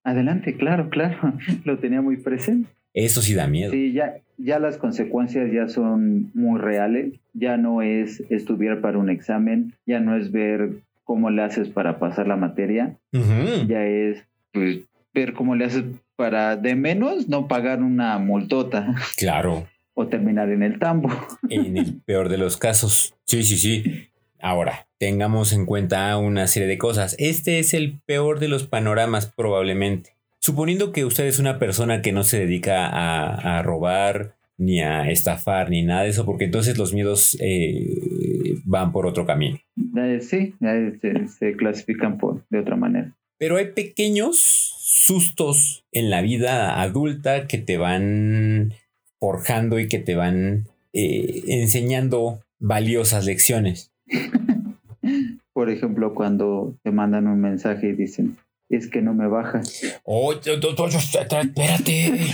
Adelante, 0.02 0.56
claro, 0.56 0.88
claro. 0.90 1.34
Lo 1.64 1.78
tenía 1.78 2.00
muy 2.02 2.16
presente. 2.16 2.68
Eso 2.94 3.22
sí 3.22 3.34
da 3.34 3.46
miedo. 3.46 3.70
Sí, 3.72 3.92
ya, 3.92 4.16
ya 4.38 4.58
las 4.58 4.76
consecuencias 4.78 5.52
ya 5.52 5.68
son 5.68 6.30
muy 6.34 6.58
reales. 6.60 7.12
Ya 7.32 7.56
no 7.56 7.82
es 7.82 8.22
estudiar 8.30 8.80
para 8.80 8.98
un 8.98 9.10
examen, 9.10 9.74
ya 9.86 10.00
no 10.00 10.16
es 10.16 10.32
ver 10.32 10.70
cómo 11.04 11.30
le 11.30 11.42
haces 11.42 11.68
para 11.68 11.98
pasar 11.98 12.26
la 12.26 12.36
materia, 12.36 12.96
ya 13.12 13.84
es 13.86 14.24
pues, 14.52 14.80
ver 15.12 15.32
cómo 15.34 15.54
le 15.54 15.66
haces 15.66 15.84
para 16.16 16.56
de 16.56 16.74
menos 16.74 17.28
no 17.28 17.46
pagar 17.48 17.82
una 17.82 18.18
multota 18.18 18.94
Claro, 19.16 19.66
o 19.94 20.06
terminar 20.08 20.50
en 20.50 20.62
el 20.62 20.78
tambo. 20.78 21.10
en 21.48 21.76
el 21.76 22.00
peor 22.06 22.28
de 22.28 22.38
los 22.38 22.56
casos. 22.56 23.14
Sí, 23.24 23.42
sí, 23.44 23.56
sí. 23.56 24.08
Ahora, 24.40 24.86
tengamos 24.98 25.52
en 25.52 25.66
cuenta 25.66 26.16
una 26.18 26.46
serie 26.46 26.68
de 26.68 26.78
cosas. 26.78 27.16
Este 27.18 27.58
es 27.60 27.72
el 27.74 28.00
peor 28.06 28.40
de 28.40 28.48
los 28.48 28.66
panoramas 28.66 29.26
probablemente. 29.34 30.10
Suponiendo 30.38 30.92
que 30.92 31.04
usted 31.06 31.24
es 31.26 31.38
una 31.38 31.58
persona 31.58 32.02
que 32.02 32.12
no 32.12 32.24
se 32.24 32.40
dedica 32.40 32.86
a, 32.86 33.58
a 33.58 33.62
robar, 33.62 34.34
ni 34.58 34.80
a 34.82 35.10
estafar, 35.10 35.70
ni 35.70 35.82
nada 35.82 36.02
de 36.02 36.10
eso, 36.10 36.26
porque 36.26 36.44
entonces 36.44 36.76
los 36.76 36.92
miedos 36.92 37.36
eh, 37.40 38.43
van 38.74 38.92
por 38.92 39.06
otro 39.06 39.24
camino. 39.24 39.58
Eh, 39.96 40.20
sí, 40.20 40.54
eh, 40.60 40.98
se, 41.00 41.28
se 41.28 41.56
clasifican 41.56 42.18
por, 42.18 42.44
de 42.50 42.58
otra 42.58 42.76
manera. 42.76 43.14
Pero 43.38 43.56
hay 43.56 43.72
pequeños 43.72 44.74
sustos 44.80 45.84
en 45.92 46.10
la 46.10 46.22
vida 46.22 46.82
adulta 46.82 47.46
que 47.46 47.58
te 47.58 47.76
van 47.76 48.72
forjando 49.20 49.78
y 49.78 49.86
que 49.88 50.00
te 50.00 50.16
van 50.16 50.66
eh, 50.92 51.42
enseñando 51.46 52.40
valiosas 52.58 53.26
lecciones. 53.26 53.92
Por 55.52 55.70
ejemplo, 55.70 56.14
cuando 56.14 56.74
te 56.82 56.90
mandan 56.90 57.28
un 57.28 57.40
mensaje 57.40 57.90
y 57.90 57.92
dicen, 57.92 58.36
es 58.68 58.88
que 58.88 59.02
no 59.02 59.14
me 59.14 59.28
bajas. 59.28 60.00
Oh, 60.02 60.32
espérate. 60.32 62.18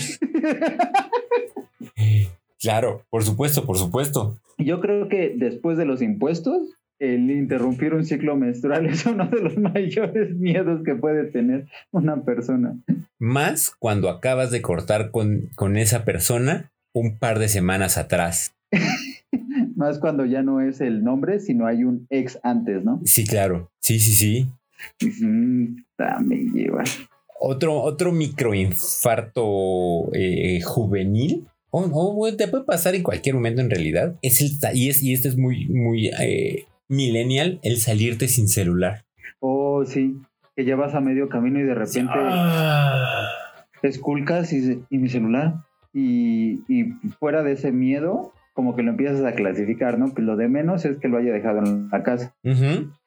Claro, 2.61 3.07
por 3.09 3.25
supuesto, 3.25 3.65
por 3.65 3.79
supuesto. 3.79 4.39
Yo 4.65 4.81
creo 4.81 5.09
que 5.09 5.35
después 5.37 5.79
de 5.79 5.87
los 5.87 6.03
impuestos, 6.03 6.77
el 6.99 7.31
interrumpir 7.31 7.95
un 7.95 8.05
ciclo 8.05 8.37
menstrual 8.37 8.87
es 8.91 9.07
uno 9.07 9.27
de 9.29 9.41
los 9.41 9.57
mayores 9.57 10.37
miedos 10.37 10.83
que 10.85 10.95
puede 10.95 11.25
tener 11.25 11.67
una 11.91 12.23
persona. 12.25 12.77
Más 13.19 13.71
cuando 13.79 14.11
acabas 14.11 14.51
de 14.51 14.63
cortar 14.63 15.11
con, 15.11 15.49
con 15.57 15.77
esa 15.77 16.05
persona 16.05 16.71
un 16.93 17.19
par 17.19 17.39
de 17.39 17.49
semanas 17.49 17.99
atrás. 17.99 18.55
Más 19.77 19.99
cuando 19.99 20.27
ya 20.27 20.43
no 20.43 20.61
es 20.61 20.81
el 20.81 21.03
nombre, 21.03 21.41
sino 21.41 21.67
hay 21.67 21.85
un 21.85 22.07
ex 22.11 22.39
antes, 22.43 22.85
¿no? 22.85 23.01
Sí, 23.05 23.27
claro. 23.27 23.71
Sí, 23.81 23.99
sí, 23.99 24.13
sí. 24.13 24.49
"Mm, 25.25 25.77
me 26.27 26.37
lleva. 26.53 26.85
Otro, 27.39 27.81
otro 27.81 28.13
microinfarto 28.13 30.13
eh, 30.15 30.61
juvenil. 30.63 31.47
O 31.71 32.37
te 32.37 32.49
puede 32.49 32.65
pasar 32.65 32.95
en 32.95 33.03
cualquier 33.03 33.35
momento 33.35 33.61
en 33.61 33.71
realidad. 33.71 34.17
Es 34.23 34.41
el, 34.41 34.51
y, 34.77 34.89
es, 34.89 35.03
y 35.03 35.13
este 35.13 35.29
es 35.29 35.37
muy, 35.37 35.69
muy 35.69 36.09
eh, 36.09 36.65
millennial, 36.89 37.61
el 37.63 37.79
salirte 37.79 38.29
sin 38.29 38.49
celular. 38.49 39.05
Oh, 39.39 39.85
sí, 39.87 40.17
que 40.57 40.65
ya 40.65 40.77
vas 40.77 40.95
a 40.95 41.01
medio 41.01 41.29
camino 41.29 41.61
y 41.61 41.65
de 41.65 41.75
repente 41.75 42.13
Ah. 42.15 43.29
esculcas 43.83 44.53
y, 44.53 44.61
dices, 44.61 44.79
¿y 44.91 44.99
mi 44.99 45.09
celular. 45.09 45.55
Y, 45.93 46.61
y 46.69 46.85
fuera 47.19 47.43
de 47.43 47.53
ese 47.53 47.73
miedo, 47.73 48.33
como 48.53 48.77
que 48.77 48.83
lo 48.83 48.91
empiezas 48.91 49.25
a 49.25 49.33
clasificar, 49.33 49.99
¿no? 49.99 50.15
Que 50.15 50.23
lo 50.23 50.37
de 50.37 50.49
menos 50.49 50.85
es 50.85 50.99
que 50.99 51.09
lo 51.09 51.19
haya 51.19 51.33
dejado 51.33 51.61
en 51.65 51.89
la 51.91 52.03
casa. 52.03 52.35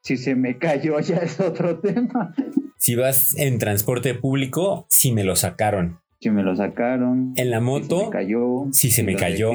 Si 0.02 0.18
se 0.18 0.36
me 0.36 0.58
cayó 0.58 1.00
ya 1.02 1.18
es 1.18 1.40
otro 1.40 1.80
tema. 1.80 2.34
Si 2.78 2.96
vas 2.96 3.38
en 3.38 3.60
transporte 3.60 4.14
público, 4.14 4.86
si 4.90 5.12
me 5.12 5.24
lo 5.24 5.36
sacaron. 5.36 6.00
Si 6.24 6.30
me 6.32 6.42
lo 6.42 6.56
sacaron. 6.56 7.34
En 7.36 7.50
la 7.50 7.58
si 7.58 7.66
se 7.66 7.66
moto, 7.66 8.04
me 8.06 8.10
cayó. 8.10 8.66
si 8.72 8.92
se 8.92 9.04
me 9.04 9.12
lo 9.12 9.20
cayó. 9.20 9.52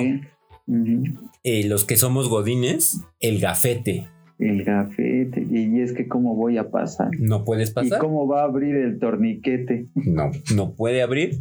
eh, 1.45 1.67
los 1.67 1.85
que 1.87 1.97
somos 1.97 2.29
godines, 2.29 3.01
el 3.21 3.41
gafete. 3.41 4.09
El 4.39 4.65
gafete. 4.65 5.47
Y 5.51 5.81
es 5.81 5.93
que 5.95 6.07
cómo 6.09 6.35
voy 6.37 6.59
a 6.59 6.71
pasar. 6.71 7.09
No 7.19 7.45
puedes 7.45 7.71
¿Y 7.71 7.75
pasar. 7.75 8.01
cómo 8.01 8.27
va 8.29 8.43
a 8.43 8.45
abrir 8.45 8.77
el 8.77 8.99
torniquete? 8.99 9.87
No, 9.95 10.31
no 10.55 10.75
puede 10.75 11.03
abrir. 11.03 11.41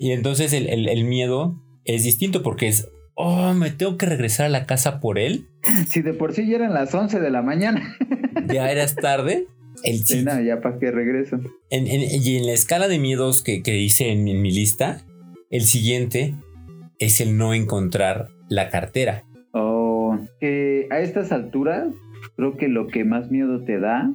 Y 0.00 0.10
entonces 0.10 0.52
el, 0.52 0.66
el- 0.68 0.88
el 0.88 1.04
miedo 1.04 1.62
es 1.84 2.02
distinto 2.02 2.42
porque 2.42 2.66
es, 2.66 2.88
oh, 3.14 3.54
me 3.54 3.70
tengo 3.70 3.96
que 3.96 4.06
regresar 4.06 4.46
a 4.46 4.50
la 4.50 4.66
casa 4.66 4.98
por 5.00 5.18
él. 5.20 5.46
Si 5.86 6.02
de 6.02 6.14
por 6.14 6.32
sí 6.34 6.48
ya 6.48 6.56
eran 6.56 6.74
las 6.74 6.92
11 6.94 7.20
de 7.20 7.30
la 7.30 7.42
mañana. 7.42 7.96
Ya 8.48 8.70
eras 8.72 8.96
tarde. 8.96 9.46
El 9.84 9.98
Sí, 10.04 10.24
ya 10.24 10.60
para 10.60 10.78
que 10.78 10.90
regreso. 10.90 11.36
en, 11.70 11.86
en- 11.86 12.02
y 12.22 12.36
en 12.36 12.46
la 12.46 12.52
escala 12.52 12.88
de 12.88 12.98
miedos 12.98 13.42
que, 13.42 13.62
que 13.62 13.76
hice 13.78 14.10
en 14.10 14.24
mi, 14.24 14.32
en 14.32 14.42
mi 14.42 14.50
lista, 14.52 15.02
el 15.50 15.62
siguiente 15.62 16.34
es 16.98 17.20
el 17.20 17.36
no 17.36 17.54
encontrar 17.54 18.28
la 18.48 18.70
cartera. 18.70 19.24
Oh, 19.52 20.18
que 20.40 20.86
a 20.90 21.00
estas 21.00 21.32
alturas 21.32 21.88
creo 22.36 22.56
que 22.56 22.68
lo 22.68 22.86
que 22.88 23.04
más 23.04 23.30
miedo 23.30 23.64
te 23.64 23.78
da, 23.78 24.10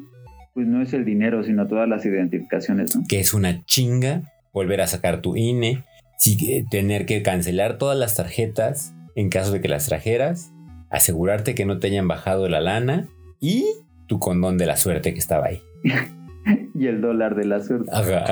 pues 0.53 0.67
no 0.67 0.81
es 0.81 0.93
el 0.93 1.05
dinero, 1.05 1.43
sino 1.43 1.67
todas 1.67 1.87
las 1.87 2.05
identificaciones, 2.05 2.95
¿no? 2.95 3.03
que 3.07 3.19
es 3.19 3.33
una 3.33 3.65
chinga 3.65 4.23
volver 4.53 4.81
a 4.81 4.87
sacar 4.87 5.21
tu 5.21 5.35
INE, 5.35 5.83
eh, 6.25 6.63
tener 6.69 7.05
que 7.05 7.23
cancelar 7.23 7.77
todas 7.77 7.97
las 7.97 8.15
tarjetas 8.15 8.93
en 9.15 9.29
caso 9.29 9.51
de 9.51 9.61
que 9.61 9.67
las 9.67 9.87
trajeras, 9.87 10.51
asegurarte 10.89 11.55
que 11.55 11.65
no 11.65 11.79
te 11.79 11.87
hayan 11.87 12.07
bajado 12.07 12.47
la 12.49 12.61
lana 12.61 13.07
y 13.39 13.65
tu 14.07 14.19
condón 14.19 14.57
de 14.57 14.65
la 14.65 14.77
suerte 14.77 15.13
que 15.13 15.19
estaba 15.19 15.47
ahí. 15.47 15.61
Y 16.75 16.87
el 16.87 16.99
dólar 16.99 17.35
de 17.35 17.45
la 17.45 17.61
suerte. 17.61 17.89
Ajá. 17.93 18.25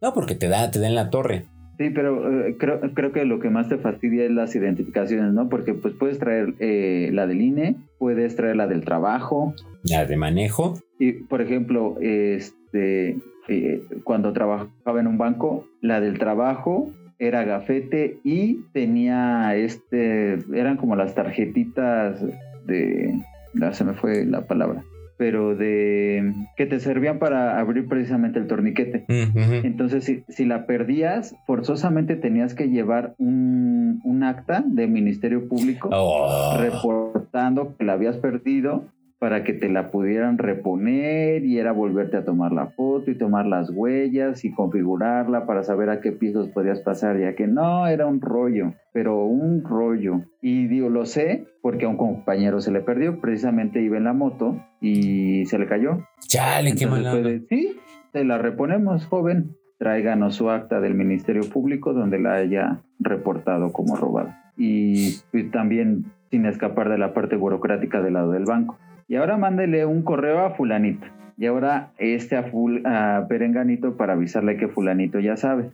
No, 0.00 0.12
porque 0.14 0.34
te 0.34 0.48
da, 0.48 0.68
te 0.72 0.80
da 0.80 0.88
en 0.88 0.96
la 0.96 1.10
torre. 1.10 1.44
Sí, 1.78 1.90
pero 1.90 2.46
eh, 2.46 2.56
creo, 2.58 2.80
creo 2.94 3.12
que 3.12 3.24
lo 3.24 3.38
que 3.38 3.50
más 3.50 3.68
te 3.68 3.78
fastidia 3.78 4.24
es 4.24 4.32
las 4.32 4.54
identificaciones, 4.56 5.32
¿no? 5.32 5.48
Porque 5.48 5.74
pues 5.74 5.94
puedes 5.94 6.18
traer 6.18 6.54
eh, 6.58 7.10
la 7.12 7.26
del 7.26 7.40
INE, 7.40 7.76
puedes 7.98 8.34
traer 8.34 8.56
la 8.56 8.66
del 8.66 8.84
trabajo. 8.84 9.54
La 9.84 10.04
de 10.04 10.16
manejo. 10.16 10.74
Y, 10.98 11.12
por 11.12 11.40
ejemplo, 11.40 11.96
este, 12.00 13.16
eh, 13.48 13.82
cuando 14.04 14.32
trabajaba 14.32 15.00
en 15.00 15.06
un 15.06 15.18
banco, 15.18 15.66
la 15.80 16.00
del 16.00 16.18
trabajo 16.18 16.92
era 17.18 17.44
gafete 17.44 18.18
y 18.24 18.64
tenía 18.72 19.54
este, 19.54 20.38
eran 20.54 20.76
como 20.76 20.96
las 20.96 21.14
tarjetitas 21.14 22.20
de, 22.66 23.20
ya 23.54 23.72
se 23.72 23.84
me 23.84 23.94
fue 23.94 24.24
la 24.24 24.46
palabra, 24.46 24.84
pero 25.22 25.54
de, 25.54 26.34
que 26.56 26.66
te 26.66 26.80
servían 26.80 27.20
para 27.20 27.60
abrir 27.60 27.86
precisamente 27.86 28.40
el 28.40 28.48
torniquete. 28.48 29.04
Mm. 29.06 29.64
Entonces, 29.64 30.02
si, 30.02 30.24
si 30.26 30.44
la 30.44 30.66
perdías, 30.66 31.36
forzosamente 31.46 32.16
tenías 32.16 32.54
que 32.54 32.68
llevar 32.68 33.14
un, 33.18 34.00
un 34.02 34.24
acta 34.24 34.64
del 34.66 34.90
Ministerio 34.90 35.46
Público 35.48 35.90
Oh. 35.92 36.56
reportando 36.58 37.76
que 37.76 37.84
la 37.84 37.92
habías 37.92 38.16
perdido 38.16 38.86
para 39.22 39.44
que 39.44 39.52
te 39.52 39.68
la 39.68 39.92
pudieran 39.92 40.36
reponer 40.36 41.44
y 41.44 41.56
era 41.56 41.70
volverte 41.70 42.16
a 42.16 42.24
tomar 42.24 42.50
la 42.50 42.70
foto 42.70 43.08
y 43.08 43.16
tomar 43.16 43.46
las 43.46 43.70
huellas 43.70 44.44
y 44.44 44.50
configurarla 44.50 45.46
para 45.46 45.62
saber 45.62 45.90
a 45.90 46.00
qué 46.00 46.10
pisos 46.10 46.48
podías 46.48 46.80
pasar, 46.80 47.20
ya 47.20 47.36
que 47.36 47.46
no, 47.46 47.86
era 47.86 48.04
un 48.06 48.20
rollo, 48.20 48.74
pero 48.92 49.24
un 49.24 49.62
rollo. 49.62 50.22
Y 50.40 50.66
digo, 50.66 50.88
lo 50.88 51.06
sé 51.06 51.44
porque 51.60 51.84
a 51.84 51.88
un 51.88 51.98
compañero 51.98 52.60
se 52.60 52.72
le 52.72 52.80
perdió, 52.80 53.20
precisamente 53.20 53.80
iba 53.80 53.96
en 53.96 54.02
la 54.02 54.12
moto 54.12 54.60
y 54.80 55.46
se 55.46 55.56
le 55.56 55.68
cayó. 55.68 56.04
Chale, 56.26 56.74
qué 56.74 56.82
Entonces 56.82 57.06
mala 57.06 57.14
de, 57.14 57.46
sí, 57.48 57.76
te 58.10 58.24
la 58.24 58.38
reponemos, 58.38 59.06
joven. 59.06 59.56
Tráiganos 59.78 60.34
su 60.34 60.50
acta 60.50 60.80
del 60.80 60.94
Ministerio 60.94 61.42
Público 61.48 61.92
donde 61.92 62.18
la 62.18 62.34
haya 62.34 62.82
reportado 62.98 63.72
como 63.72 63.94
robada. 63.94 64.52
Y, 64.56 65.14
y 65.32 65.44
también 65.52 66.06
sin 66.32 66.44
escapar 66.44 66.88
de 66.88 66.98
la 66.98 67.14
parte 67.14 67.36
burocrática 67.36 68.02
del 68.02 68.14
lado 68.14 68.32
del 68.32 68.46
banco. 68.46 68.78
Y 69.12 69.16
ahora 69.16 69.36
mándele 69.36 69.84
un 69.84 70.00
correo 70.04 70.40
a 70.40 70.54
fulanito. 70.54 71.06
Y 71.36 71.44
ahora 71.44 71.92
este 71.98 72.34
a, 72.34 72.44
ful, 72.44 72.80
a 72.86 73.26
Perenganito 73.28 73.98
para 73.98 74.14
avisarle 74.14 74.56
que 74.56 74.68
fulanito 74.68 75.20
ya 75.20 75.36
sabe. 75.36 75.68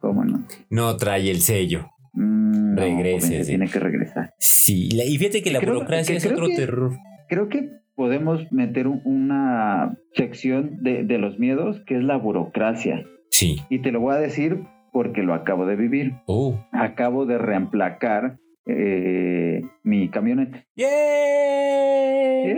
¿Cómo 0.00 0.24
no? 0.24 0.42
No 0.68 0.96
trae 0.96 1.30
el 1.30 1.36
sello. 1.40 1.88
Mm, 2.14 2.76
Regrese, 2.76 3.44
sí. 3.44 3.50
tiene 3.50 3.68
que 3.68 3.78
regresar. 3.78 4.34
Sí, 4.40 4.88
y 4.92 5.18
fíjate 5.18 5.40
que 5.40 5.52
la 5.52 5.60
Creo- 5.60 5.74
burocracia 5.74 6.14
que 6.14 6.16
es 6.18 6.26
otro 6.26 6.46
que- 6.48 6.56
terror. 6.56 6.96
Creo 7.28 7.48
que 7.48 7.70
podemos 7.94 8.50
meter 8.50 8.88
un- 8.88 9.02
una 9.04 9.96
sección 10.14 10.82
de, 10.82 11.04
de 11.04 11.18
los 11.18 11.38
miedos 11.38 11.80
que 11.86 11.96
es 11.96 12.02
la 12.02 12.16
burocracia. 12.16 13.04
Sí. 13.30 13.58
Y 13.70 13.82
te 13.82 13.92
lo 13.92 14.00
voy 14.00 14.16
a 14.16 14.18
decir 14.18 14.64
porque 14.92 15.22
lo 15.22 15.34
acabo 15.34 15.64
de 15.64 15.76
vivir. 15.76 16.14
Oh. 16.26 16.58
Acabo 16.72 17.24
de 17.24 17.38
reemplacar 17.38 18.38
eh, 18.68 19.62
mi 19.82 20.08
camioneta. 20.10 20.64
¡Eh, 20.76 22.54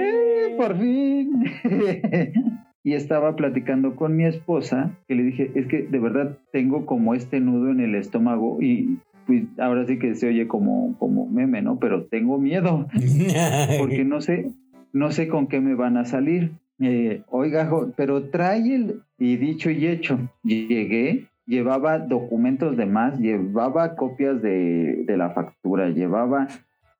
por 0.56 0.76
fin! 0.78 1.44
y 2.82 2.94
estaba 2.94 3.36
platicando 3.36 3.94
con 3.94 4.16
mi 4.16 4.24
esposa 4.24 4.90
que 5.06 5.14
le 5.14 5.22
dije, 5.22 5.52
es 5.54 5.66
que 5.68 5.82
de 5.82 5.98
verdad 5.98 6.36
tengo 6.52 6.84
como 6.84 7.14
este 7.14 7.38
nudo 7.40 7.70
en 7.70 7.80
el 7.80 7.94
estómago 7.94 8.58
y 8.60 8.98
pues, 9.26 9.44
ahora 9.58 9.86
sí 9.86 9.98
que 9.98 10.16
se 10.16 10.28
oye 10.28 10.48
como, 10.48 10.98
como 10.98 11.26
meme, 11.26 11.62
¿no? 11.62 11.78
Pero 11.78 12.06
tengo 12.06 12.38
miedo 12.38 12.88
porque 13.78 14.04
no 14.04 14.20
sé, 14.20 14.50
no 14.92 15.12
sé 15.12 15.28
con 15.28 15.46
qué 15.46 15.60
me 15.60 15.74
van 15.74 15.96
a 15.96 16.04
salir. 16.04 16.50
Eh, 16.80 17.22
oiga, 17.28 17.70
pero 17.96 18.30
trae 18.30 18.74
el... 18.74 19.02
Y 19.18 19.36
dicho 19.36 19.70
y 19.70 19.86
hecho, 19.86 20.18
llegué, 20.42 21.26
llevaba 21.50 21.98
documentos 21.98 22.76
de 22.76 22.86
más, 22.86 23.18
llevaba 23.18 23.96
copias 23.96 24.40
de, 24.40 25.04
de 25.04 25.16
la 25.16 25.30
factura, 25.30 25.90
llevaba... 25.90 26.46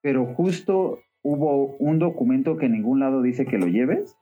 Pero 0.03 0.27
justo 0.27 0.99
hubo 1.23 1.77
un 1.77 1.99
documento 1.99 2.57
que 2.57 2.67
en 2.67 2.73
ningún 2.73 3.01
lado 3.01 3.23
dice 3.23 3.45
que 3.47 3.59
lo 3.59 3.67
lleves. 3.67 4.17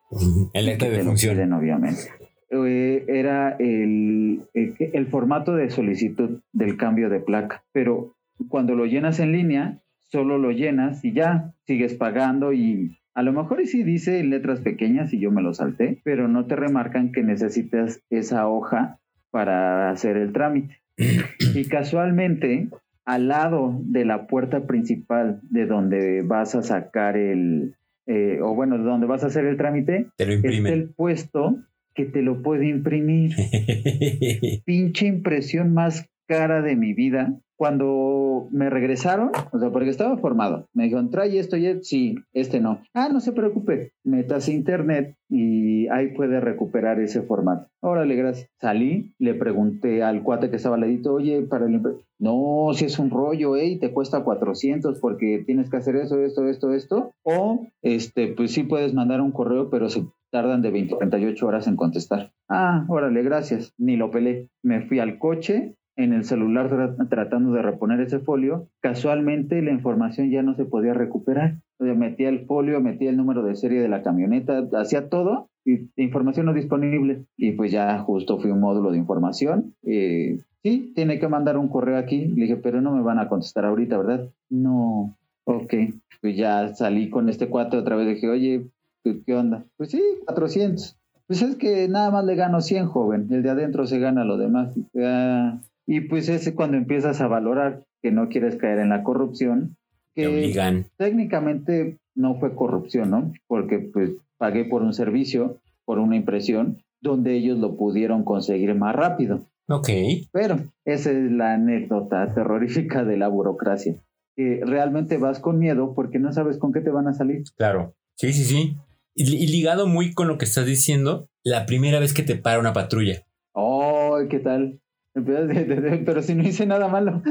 El 0.53 0.69
acta 0.69 0.87
que 0.87 0.93
de 0.93 1.05
función. 1.05 1.37
piden, 1.37 1.53
obviamente. 1.53 2.03
Eh, 2.51 3.05
era 3.07 3.57
el, 3.59 4.43
el, 4.55 4.75
el 4.79 5.07
formato 5.07 5.55
de 5.55 5.71
solicitud 5.71 6.41
del 6.53 6.77
cambio 6.77 7.09
de 7.11 7.21
placa, 7.21 7.65
pero 7.73 8.17
cuando 8.49 8.75
lo 8.75 8.87
llenas 8.87 9.21
en 9.21 9.33
línea, 9.33 9.81
solo 10.11 10.39
lo 10.39 10.51
llenas 10.51 11.05
y 11.05 11.13
ya 11.13 11.55
sigues 11.67 11.95
pagando 11.95 12.53
y 12.53 12.99
a 13.15 13.23
lo 13.23 13.33
mejor 13.33 13.61
y 13.61 13.67
sí 13.67 13.83
dice 13.83 14.19
en 14.19 14.31
letras 14.31 14.61
pequeñas 14.61 15.13
y 15.13 15.21
yo 15.21 15.31
me 15.31 15.43
lo 15.43 15.53
salté, 15.55 16.01
pero 16.05 16.27
no 16.27 16.47
te 16.47 16.57
remarcan 16.57 17.13
que 17.13 17.23
necesitas 17.23 18.03
esa 18.11 18.49
hoja 18.49 18.99
para 19.31 19.91
hacer 19.91 20.17
el 20.17 20.33
trámite. 20.33 20.81
Y 21.55 21.65
casualmente, 21.67 22.69
al 23.05 23.29
lado 23.29 23.79
de 23.83 24.05
la 24.05 24.27
puerta 24.27 24.67
principal 24.67 25.41
de 25.43 25.67
donde 25.67 26.23
vas 26.23 26.55
a 26.55 26.63
sacar 26.63 27.17
el, 27.17 27.77
eh, 28.07 28.41
o 28.43 28.55
bueno, 28.55 28.79
de 28.79 28.85
donde 28.85 29.07
vas 29.07 29.25
a 29.25 29.29
hacer 29.29 29.45
el 29.47 29.57
trámite, 29.57 30.09
Te 30.17 30.27
lo 30.27 30.33
está 30.33 30.69
el 30.69 30.91
puesto 30.91 31.59
que 31.95 32.05
te 32.05 32.23
lo 32.23 32.43
puede 32.43 32.69
imprimir. 32.69 33.33
Pinche 34.65 35.07
impresión 35.07 35.73
más 35.75 36.09
cara 36.29 36.63
de 36.63 36.77
mi 36.77 36.93
vida. 36.93 37.35
Cuando 37.57 38.47
me 38.53 38.71
regresaron, 38.71 39.33
o 39.53 39.59
sea, 39.59 39.71
porque 39.71 39.91
estaba 39.91 40.17
formado, 40.19 40.69
me 40.75 40.85
dijeron, 40.85 41.11
trae 41.11 41.41
esto 41.41 41.57
y 41.57 41.83
sí, 41.83 42.15
este 42.33 42.61
no. 42.61 42.83
Ah, 42.95 43.09
no 43.13 43.19
se 43.19 43.33
preocupe, 43.33 43.95
metas 44.05 44.49
internet 44.49 45.17
y 45.29 45.89
ahí 45.89 46.15
puede 46.15 46.39
recuperar 46.39 47.01
ese 47.01 47.23
formato. 47.23 47.69
Órale, 47.81 48.15
gracias. 48.15 48.49
Salí, 48.61 49.13
le 49.19 49.35
pregunté 49.35 50.05
al 50.05 50.23
cuate 50.23 50.51
que 50.51 50.57
estaba 50.57 50.77
al 50.77 50.83
ladito, 50.83 51.15
oye, 51.15 51.43
para 51.43 51.67
el... 51.67 51.83
No, 52.21 52.71
si 52.75 52.85
es 52.85 53.01
un 53.01 53.11
rollo, 53.11 53.57
eh, 53.57 53.67
y 53.67 53.79
te 53.81 53.93
cuesta 53.93 54.23
400 54.23 55.01
porque 55.01 55.43
tienes 55.45 55.69
que 55.69 55.79
hacer 55.79 55.97
eso, 55.97 56.21
esto, 56.21 56.47
esto, 56.47 56.73
esto. 56.73 57.13
O, 57.25 57.67
este, 57.83 58.29
pues 58.29 58.53
sí 58.53 58.63
puedes 58.63 58.95
mandar 58.95 59.21
un 59.21 59.33
correo, 59.33 59.69
pero 59.69 59.89
se 59.89 60.05
tardan 60.31 60.63
de 60.63 60.71
20 60.71 60.95
a 60.95 60.99
38 60.99 61.47
horas 61.47 61.67
en 61.67 61.77
contestar. 61.77 62.33
Ah, 62.49 62.85
órale, 62.89 63.23
gracias. 63.23 63.73
Ni 63.79 63.97
lo 63.97 64.11
pelé. 64.11 64.49
Me 64.63 64.83
fui 64.83 64.99
al 64.99 65.19
coche, 65.19 65.77
en 65.99 66.12
el 66.12 66.25
celular 66.25 66.71
tra- 66.71 67.09
tratando 67.09 67.52
de 67.52 67.61
reponer 67.61 68.00
ese 68.00 68.21
folio. 68.21 68.69
Casualmente 68.81 69.61
la 69.62 69.73
información 69.73 70.31
ya 70.31 70.43
no 70.43 70.55
se 70.55 70.64
podía 70.64 70.95
recuperar. 70.95 71.57
O 71.81 71.85
metía 71.85 72.28
el 72.28 72.47
folio, 72.47 72.81
metía 72.81 73.11
el 73.11 73.17
número 73.17 73.43
de 73.43 73.55
serie 73.57 73.81
de 73.83 73.88
la 73.88 74.02
camioneta, 74.02 74.67
hacía 74.75 75.09
todo 75.09 75.49
y 75.64 75.90
información 75.97 76.47
no 76.47 76.55
disponible. 76.55 77.25
Y 77.37 77.52
pues 77.52 77.71
ya 77.73 77.99
justo 77.99 78.38
fui 78.38 78.50
un 78.50 78.61
módulo 78.61 78.90
de 78.93 78.99
información. 78.99 79.75
eh, 79.83 80.38
sí, 80.62 80.93
tiene 80.95 81.19
que 81.19 81.28
mandar 81.28 81.57
un 81.59 81.69
correo 81.69 81.99
aquí. 81.99 82.26
Le 82.26 82.43
dije, 82.43 82.57
pero 82.57 82.81
no 82.81 82.93
me 82.93 83.02
van 83.02 83.19
a 83.19 83.28
contestar 83.28 83.64
ahorita, 83.64 83.99
¿verdad? 83.99 84.28
No. 84.50 85.17
Ok. 85.45 85.75
Pues 86.21 86.37
ya 86.37 86.75
salí 86.75 87.11
con 87.11 87.28
este 87.28 87.49
cuate 87.49 87.76
otra 87.76 87.97
vez. 87.97 88.09
Dije, 88.09 88.28
oye, 88.28 88.67
¿qué 89.05 89.35
onda? 89.35 89.64
Pues 89.76 89.90
sí, 89.90 90.02
400. 90.26 90.97
Pues 91.26 91.43
es 91.43 91.57
que 91.57 91.88
nada 91.88 92.11
más 92.11 92.25
le 92.25 92.35
gano 92.37 92.61
100, 92.61 92.87
joven. 92.87 93.26
El 93.31 93.43
de 93.43 93.50
adentro 93.50 93.87
se 93.87 93.99
gana 93.99 94.25
lo 94.25 94.37
demás. 94.38 94.75
Ah, 95.00 95.59
y 95.88 96.02
pues 96.02 96.28
es 96.28 96.52
cuando 96.52 96.76
empiezas 96.76 97.21
a 97.21 97.26
valorar 97.26 97.83
que 98.02 98.12
no 98.12 98.28
quieres 98.28 98.57
caer 98.57 98.78
en 98.78 98.90
la 98.90 99.02
corrupción. 99.02 99.76
Te 100.14 100.23
Que 100.23 100.28
obligan. 100.28 100.87
técnicamente 100.99 101.97
no 102.14 102.38
fue 102.38 102.54
corrupción, 102.54 103.11
¿no? 103.11 103.33
Porque 103.47 103.78
pues 103.78 104.11
pagué 104.37 104.64
por 104.64 104.83
un 104.83 104.92
servicio, 104.92 105.57
por 105.85 105.99
una 105.99 106.14
impresión, 106.16 106.83
donde 107.00 107.35
ellos 107.35 107.59
lo 107.59 107.76
pudieron 107.76 108.23
conseguir 108.23 108.75
más 108.75 108.95
rápido. 108.95 109.40
Ok. 109.68 109.88
Pero 110.30 110.59
esa 110.85 111.11
es 111.11 111.30
la 111.33 111.54
anécdota 111.54 112.35
terrorífica 112.35 113.05
de 113.05 113.16
la 113.16 113.29
burocracia. 113.29 113.94
Que 114.37 114.61
realmente 114.64 115.16
vas 115.16 115.40
con 115.40 115.59
miedo 115.59 115.94
porque 115.94 116.18
no 116.18 116.33
sabes 116.33 116.59
con 116.59 116.72
qué 116.72 116.81
te 116.81 116.90
van 116.90 117.09
a 117.09 117.14
salir. 117.14 117.44
Claro. 117.57 117.94
Sí, 118.16 118.33
sí, 118.33 118.44
sí. 118.44 118.77
Y, 119.14 119.37
y 119.37 119.46
ligado 119.48 119.87
muy 119.87 120.12
con 120.12 120.29
lo 120.29 120.37
que 120.38 120.44
estás 120.44 120.66
diciendo, 120.66 121.29
la 121.44 121.66
primera 121.66 121.98
vez 121.98 122.12
que 122.14 122.22
te 122.22 122.37
para 122.37 122.59
una 122.61 122.72
patrulla. 122.72 123.22
¡Oh, 123.53 124.18
qué 124.31 124.38
tal! 124.38 124.81
Pero 126.04 126.22
si 126.22 126.35
no 126.35 126.46
hice 126.46 126.66
nada 126.66 126.88
malo. 126.88 127.22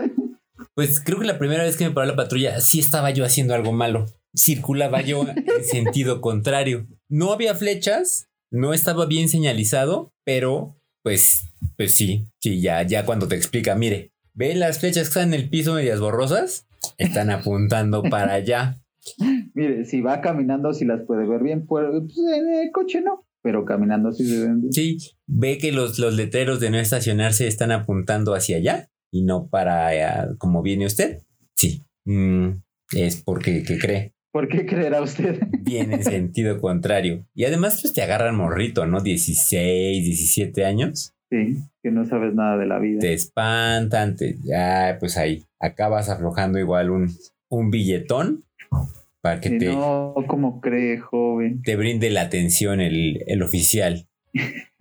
Pues 0.73 0.99
creo 0.99 1.19
que 1.19 1.25
la 1.25 1.39
primera 1.39 1.63
vez 1.63 1.77
que 1.77 1.85
me 1.87 1.91
paró 1.91 2.07
la 2.07 2.15
patrulla 2.15 2.61
sí 2.61 2.79
estaba 2.79 3.11
yo 3.11 3.25
haciendo 3.25 3.53
algo 3.53 3.71
malo. 3.71 4.05
Circulaba 4.35 5.01
yo 5.01 5.25
en 5.57 5.63
sentido 5.63 6.21
contrario. 6.21 6.87
No 7.09 7.33
había 7.33 7.55
flechas, 7.55 8.29
no 8.51 8.73
estaba 8.73 9.05
bien 9.05 9.29
señalizado, 9.29 10.13
pero 10.23 10.77
pues, 11.03 11.49
pues 11.77 11.95
sí, 11.95 12.27
sí, 12.41 12.61
ya, 12.61 12.83
ya 12.83 13.05
cuando 13.05 13.27
te 13.27 13.35
explica, 13.35 13.75
mire, 13.75 14.11
ve 14.33 14.55
las 14.55 14.79
flechas 14.79 15.03
que 15.03 15.19
están 15.19 15.33
en 15.33 15.39
el 15.41 15.49
piso 15.49 15.73
medias 15.73 15.99
borrosas, 15.99 16.67
están 16.97 17.29
apuntando 17.29 18.03
para 18.03 18.33
allá. 18.33 18.81
Mire, 19.53 19.85
si 19.85 20.01
va 20.01 20.19
caminando, 20.19 20.73
si 20.73 20.83
las 20.83 21.01
puede 21.03 21.25
ver 21.25 21.41
bien, 21.41 21.65
pues, 21.65 21.85
pues, 21.89 22.17
en 22.17 22.53
el 22.53 22.71
coche 22.71 23.01
no, 23.01 23.25
pero 23.47 23.63
caminando 23.63 24.11
sí 24.11 24.25
se 24.25 24.45
ven. 24.45 24.73
Sí, 24.73 24.97
ve 25.25 25.57
que 25.57 25.71
los, 25.71 25.99
los 25.99 26.13
letreros 26.13 26.59
de 26.59 26.69
no 26.69 26.77
estacionarse 26.79 27.47
están 27.47 27.71
apuntando 27.71 28.35
hacia 28.35 28.57
allá 28.57 28.89
y 29.09 29.23
no 29.23 29.47
para 29.47 29.95
eh, 29.95 30.27
como 30.37 30.61
viene 30.61 30.85
usted. 30.85 31.21
Sí, 31.55 31.85
mm, 32.03 32.49
es 32.93 33.23
porque 33.23 33.63
que 33.63 33.77
cree. 33.77 34.13
¿Por 34.33 34.49
qué 34.49 34.65
creerá 34.65 35.01
usted? 35.01 35.39
Viene 35.61 35.95
en 35.95 36.03
sentido 36.03 36.57
contrario. 36.61 37.25
Y 37.33 37.45
además, 37.45 37.79
pues 37.81 37.93
te 37.93 38.01
agarran 38.01 38.35
morrito, 38.35 38.85
¿no? 38.85 38.99
16, 38.99 40.03
17 40.03 40.65
años. 40.65 41.13
Sí, 41.29 41.55
que 41.81 41.89
no 41.89 42.03
sabes 42.03 42.35
nada 42.35 42.57
de 42.57 42.65
la 42.65 42.79
vida. 42.79 42.99
Te 42.99 43.13
espantan, 43.13 44.17
te, 44.17 44.35
ya, 44.43 44.97
pues 44.99 45.15
ahí 45.15 45.45
acabas 45.57 46.09
aflojando 46.09 46.59
igual 46.59 46.89
un, 46.89 47.07
un 47.49 47.71
billetón 47.71 48.43
para 49.27 49.41
que 49.41 49.49
Sí, 49.49 49.57
te, 49.59 49.65
No, 49.67 50.13
¿cómo 50.27 50.61
cree, 50.61 50.99
joven? 50.99 51.61
te 51.63 51.75
brinde 51.75 52.09
la 52.09 52.21
atención 52.21 52.79
el, 52.79 53.23
el 53.27 53.41
oficial. 53.41 54.07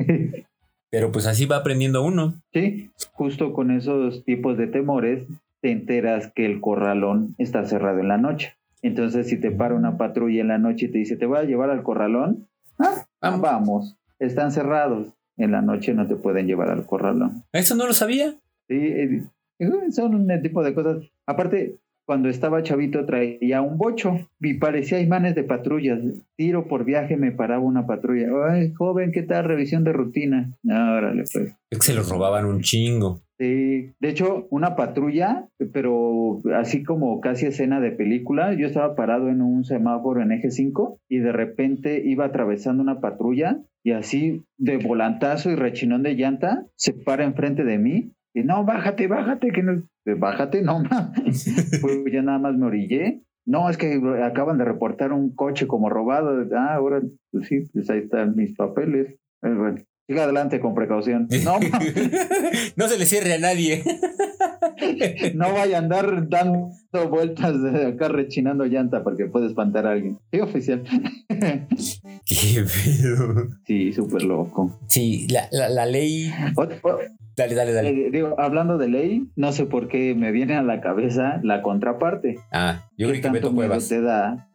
Pero 0.91 1.11
pues 1.13 1.27
así 1.27 1.47
va 1.47 1.57
aprendiendo 1.57 2.05
uno. 2.05 2.35
Sí, 2.53 2.91
justo 3.13 3.53
con 3.53 3.71
esos 3.71 4.25
tipos 4.25 4.57
de 4.57 4.67
temores 4.69 5.25
te 5.61 5.71
enteras 5.73 6.31
que 6.35 6.47
el 6.47 6.61
corralón 6.61 7.35
está 7.39 7.65
cerrado 7.65 7.99
en 7.99 8.09
la 8.09 8.19
noche. 8.19 8.55
Entonces, 8.83 9.29
si 9.29 9.37
te 9.41 9.51
para 9.51 9.75
una 9.75 9.99
patrulla 9.99 10.41
en 10.43 10.49
la 10.49 10.59
noche 10.59 10.87
y 10.87 10.93
te 10.93 10.99
dice, 10.99 11.17
te 11.17 11.27
voy 11.27 11.39
a 11.39 11.43
llevar 11.45 11.71
al 11.71 11.83
corralón, 11.83 12.47
ah, 12.79 13.05
Vamos. 13.21 13.41
vamos, 13.41 13.97
están 14.21 14.53
cerrados. 14.53 15.09
En 15.39 15.51
la 15.53 15.61
noche 15.61 15.93
no 15.93 16.07
te 16.07 16.17
pueden 16.17 16.47
llevar 16.47 16.71
al 16.71 16.87
corralón. 16.87 17.43
Eso 17.53 17.75
no 17.75 17.87
lo 17.87 17.93
sabía. 17.93 18.37
Sí, 18.69 18.77
eh, 18.77 19.23
son 19.91 20.15
un 20.15 20.41
tipo 20.43 20.63
de 20.63 20.73
cosas. 20.73 21.03
Aparte, 21.27 21.77
cuando 22.07 22.29
estaba 22.29 22.63
chavito 22.63 23.05
traía 23.05 23.61
un 23.61 23.77
bocho 23.77 24.29
y 24.41 24.55
parecía 24.55 25.01
imanes 25.01 25.35
de 25.35 25.43
patrullas. 25.43 26.01
Tiro 26.37 26.69
por 26.69 26.85
viaje 26.85 27.17
me 27.17 27.33
paraba 27.33 27.63
una 27.63 27.87
patrulla. 27.87 28.29
Ay, 28.49 28.73
joven, 28.73 29.11
¿qué 29.13 29.23
tal? 29.23 29.45
Revisión 29.45 29.83
de 29.85 29.93
rutina. 29.93 30.57
Ah, 30.71 30.95
Órale, 30.97 31.25
pues. 31.33 31.57
Es 31.69 31.79
que 31.79 31.85
se 31.85 31.95
los 31.95 32.09
robaban 32.09 32.47
un 32.47 32.61
chingo. 32.61 33.21
Sí, 33.39 33.93
de 34.01 34.09
hecho, 34.09 34.47
una 34.51 34.77
patrulla, 34.77 35.49
pero 35.73 36.41
así 36.55 36.85
como 36.85 37.21
casi 37.21 37.47
escena 37.47 37.81
de 37.81 37.91
película, 37.91 38.55
yo 38.55 38.67
estaba 38.67 38.95
parado 38.95 39.29
en 39.29 39.43
un 39.43 39.65
semáforo 39.65 40.23
en 40.23 40.33
eje 40.33 40.51
5 40.51 41.01
y 41.11 41.19
de 41.19 41.33
repente 41.33 42.01
iba 42.03 42.25
atravesando 42.25 42.83
una 42.83 43.01
patrulla 43.01 43.59
y 43.85 43.93
así 43.93 44.45
de 44.57 44.79
volantazo 44.79 45.51
y 45.51 45.55
rechinón 45.55 46.03
de 46.03 46.15
llanta 46.15 46.67
se 46.77 46.95
para 46.95 47.25
enfrente 47.25 47.65
de 47.65 47.79
mí 47.79 48.13
no, 48.45 48.65
bájate, 48.65 49.07
bájate, 49.07 49.51
que 49.51 49.63
no, 49.63 49.83
bájate, 50.05 50.63
no 50.63 50.83
pues 51.81 52.05
ya 52.13 52.23
nada 52.23 52.39
más 52.39 52.57
me 52.57 52.67
orillé. 52.67 53.23
No, 53.47 53.71
es 53.71 53.77
que 53.77 54.01
acaban 54.25 54.59
de 54.59 54.65
reportar 54.65 55.13
un 55.13 55.35
coche 55.35 55.69
como 55.69 55.89
robado. 55.89 56.45
Ah, 56.57 56.75
ahora, 56.75 57.01
pues 57.31 57.47
sí, 57.47 57.69
pues 57.73 57.89
ahí 57.91 58.01
están 58.01 58.35
mis 58.35 58.57
papeles. 58.57 59.15
Eh, 59.43 59.55
bueno, 59.55 59.79
siga 60.07 60.25
adelante 60.25 60.61
con 60.61 60.75
precaución. 60.75 61.29
No, 61.45 61.59
no 62.77 62.89
se 62.89 62.99
le 62.99 63.07
cierre 63.07 63.35
a 63.35 63.39
nadie. 63.39 63.83
no 65.35 65.53
vaya 65.53 65.77
a 65.77 65.81
andar 65.81 66.29
dando 66.29 66.71
vueltas 67.11 67.61
de 67.63 67.87
acá 67.89 68.09
rechinando 68.09 68.65
llanta 68.65 69.03
porque 69.05 69.27
puede 69.27 69.47
espantar 69.47 69.87
a 69.87 69.93
alguien. 69.93 70.19
Sí, 70.33 70.41
oficial. 70.41 70.83
Qué 71.29 72.65
pedo. 72.65 73.49
sí, 73.67 73.93
súper 73.93 74.23
loco. 74.23 74.79
Sí, 74.89 75.27
la, 75.29 75.49
la, 75.53 75.69
la 75.69 75.87
ley. 75.87 76.31
Dale, 77.37 77.55
dale, 77.55 77.73
dale. 77.73 77.89
eh, 77.91 78.11
digo, 78.11 78.35
hablando 78.41 78.79
de 78.79 78.89
ley, 78.89 79.27
no 79.37 79.53
sé 79.53 79.67
por 79.67 79.89
qué 79.89 80.15
me 80.15 80.33
viene 80.33 80.57
a 80.57 80.63
la 80.63 80.81
cabeza 80.81 81.39
la 81.43 81.61
contraparte. 81.63 82.39
Ah, 82.51 82.89
yo 82.97 83.09
¿Qué 83.09 83.21
creo 83.21 83.33
que 83.33 83.39
Beto 83.39 83.55
Cuevas. 83.55 83.89
te 83.89 84.01
da? 84.01 84.49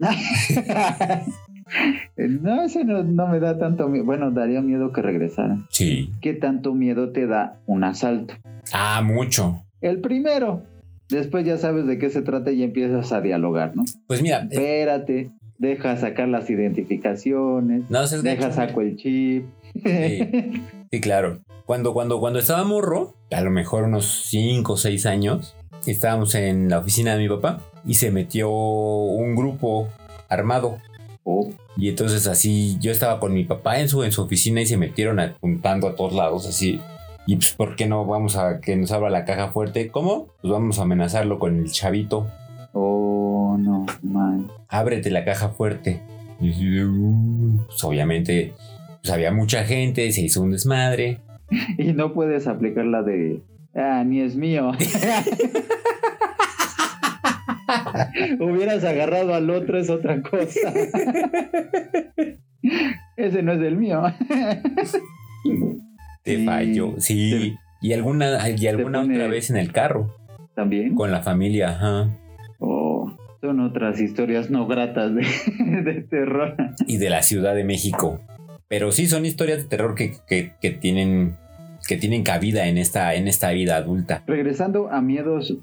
No, 2.17 2.63
ese 2.63 2.83
no, 2.83 3.03
no 3.03 3.27
me 3.27 3.39
da 3.39 3.57
tanto 3.57 3.87
miedo. 3.87 4.05
Bueno, 4.05 4.31
daría 4.31 4.61
miedo 4.61 4.91
que 4.91 5.01
regresara. 5.01 5.57
Sí. 5.69 6.11
¿Qué 6.21 6.33
tanto 6.33 6.73
miedo 6.73 7.11
te 7.11 7.27
da 7.27 7.59
un 7.65 7.83
asalto? 7.83 8.33
Ah, 8.73 9.01
mucho. 9.03 9.63
El 9.81 10.01
primero. 10.01 10.63
Después 11.09 11.45
ya 11.45 11.57
sabes 11.57 11.85
de 11.87 11.97
qué 11.97 12.09
se 12.09 12.21
trata 12.21 12.51
y 12.51 12.63
empiezas 12.63 13.11
a 13.11 13.21
dialogar, 13.21 13.75
¿no? 13.75 13.83
Pues 14.07 14.21
mira, 14.21 14.43
eh, 14.43 14.47
Espérate, 14.51 15.31
deja 15.57 15.97
sacar 15.97 16.29
las 16.29 16.49
identificaciones, 16.49 17.89
no 17.89 18.07
seas 18.07 18.23
deja 18.23 18.51
saco 18.51 18.81
el 18.81 18.95
chip. 18.95 19.45
Sí. 19.73 20.19
Sí, 20.89 20.99
claro. 20.99 21.39
Cuando, 21.65 21.93
cuando, 21.93 22.19
cuando 22.19 22.39
estaba 22.39 22.63
morro, 22.63 23.13
a 23.31 23.41
lo 23.41 23.51
mejor 23.51 23.83
unos 23.85 24.23
5 24.25 24.73
o 24.73 24.77
6 24.77 25.05
años, 25.05 25.55
estábamos 25.85 26.35
en 26.35 26.69
la 26.69 26.79
oficina 26.79 27.15
de 27.15 27.19
mi 27.19 27.29
papá 27.29 27.61
y 27.85 27.93
se 27.93 28.11
metió 28.11 28.49
un 28.49 29.35
grupo 29.35 29.87
armado. 30.27 30.77
Oh, 31.23 31.49
Y 31.77 31.89
entonces 31.89 32.25
así 32.27 32.77
yo 32.79 32.91
estaba 32.91 33.19
con 33.19 33.33
mi 33.33 33.43
papá 33.43 33.79
en 33.79 33.87
su, 33.89 34.03
en 34.03 34.11
su 34.11 34.23
oficina 34.23 34.61
y 34.61 34.65
se 34.65 34.77
metieron 34.77 35.19
apuntando 35.19 35.87
a 35.87 35.95
todos 35.95 36.13
lados 36.13 36.47
así. 36.47 36.79
Y 37.27 37.35
pues, 37.35 37.53
¿por 37.53 37.75
qué 37.75 37.85
no 37.87 38.05
vamos 38.05 38.35
a 38.35 38.59
que 38.59 38.75
nos 38.75 38.91
abra 38.91 39.09
la 39.11 39.25
caja 39.25 39.49
fuerte? 39.49 39.89
¿Cómo? 39.89 40.27
Pues 40.41 40.51
vamos 40.51 40.79
a 40.79 40.83
amenazarlo 40.83 41.37
con 41.37 41.59
el 41.59 41.71
chavito. 41.71 42.27
oh, 42.73 43.55
no, 43.59 43.85
man. 44.01 44.49
Ábrete 44.67 45.11
la 45.11 45.23
caja 45.23 45.49
fuerte. 45.49 46.01
Y 46.39 46.81
"Uh". 46.83 47.63
pues 47.67 47.83
obviamente 47.83 48.53
pues 49.03 49.13
había 49.13 49.31
mucha 49.31 49.63
gente, 49.63 50.11
se 50.11 50.21
hizo 50.21 50.41
un 50.41 50.51
desmadre. 50.51 51.19
Y 51.77 51.93
no 51.93 52.13
puedes 52.13 52.47
aplicar 52.47 52.85
la 52.85 53.03
de, 53.03 53.41
ah, 53.75 54.03
ni 54.05 54.21
es 54.21 54.35
mío. 54.35 54.71
Hubieras 58.39 58.83
agarrado 58.83 59.33
al 59.33 59.49
otro, 59.49 59.77
es 59.79 59.89
otra 59.89 60.21
cosa. 60.21 60.73
Ese 63.17 63.43
no 63.43 63.53
es 63.53 63.61
el 63.61 63.77
mío. 63.77 64.01
Te 66.23 66.37
Sí, 66.37 66.45
falló, 66.45 66.93
sí. 66.99 67.55
Y 67.81 67.93
alguna, 67.93 68.47
y 68.49 68.67
alguna 68.67 69.01
pone- 69.01 69.15
otra 69.15 69.27
vez 69.27 69.49
en 69.49 69.57
el 69.57 69.71
carro, 69.71 70.15
También. 70.55 70.93
con 70.93 71.11
la 71.11 71.21
familia, 71.23 71.69
ajá. 71.71 72.15
Oh, 72.59 73.11
son 73.41 73.59
otras 73.59 73.99
historias 73.99 74.51
no 74.51 74.67
gratas 74.67 75.13
de, 75.15 75.21
de 75.83 76.01
terror. 76.03 76.55
Y 76.85 76.97
de 76.97 77.09
la 77.09 77.23
Ciudad 77.23 77.55
de 77.55 77.63
México. 77.63 78.21
Pero 78.67 78.91
sí 78.91 79.07
son 79.07 79.25
historias 79.25 79.57
de 79.63 79.67
terror 79.67 79.95
que, 79.95 80.13
que- 80.27 80.53
que 80.61 80.69
tienen 80.71 81.37
que 81.87 81.97
tienen 81.97 82.21
cabida 82.21 82.67
en 82.67 82.77
esta, 82.77 83.15
en 83.15 83.27
esta 83.27 83.49
vida 83.49 83.75
adulta. 83.75 84.23
Regresando 84.27 84.91
a 84.91 85.01
miedos 85.01 85.57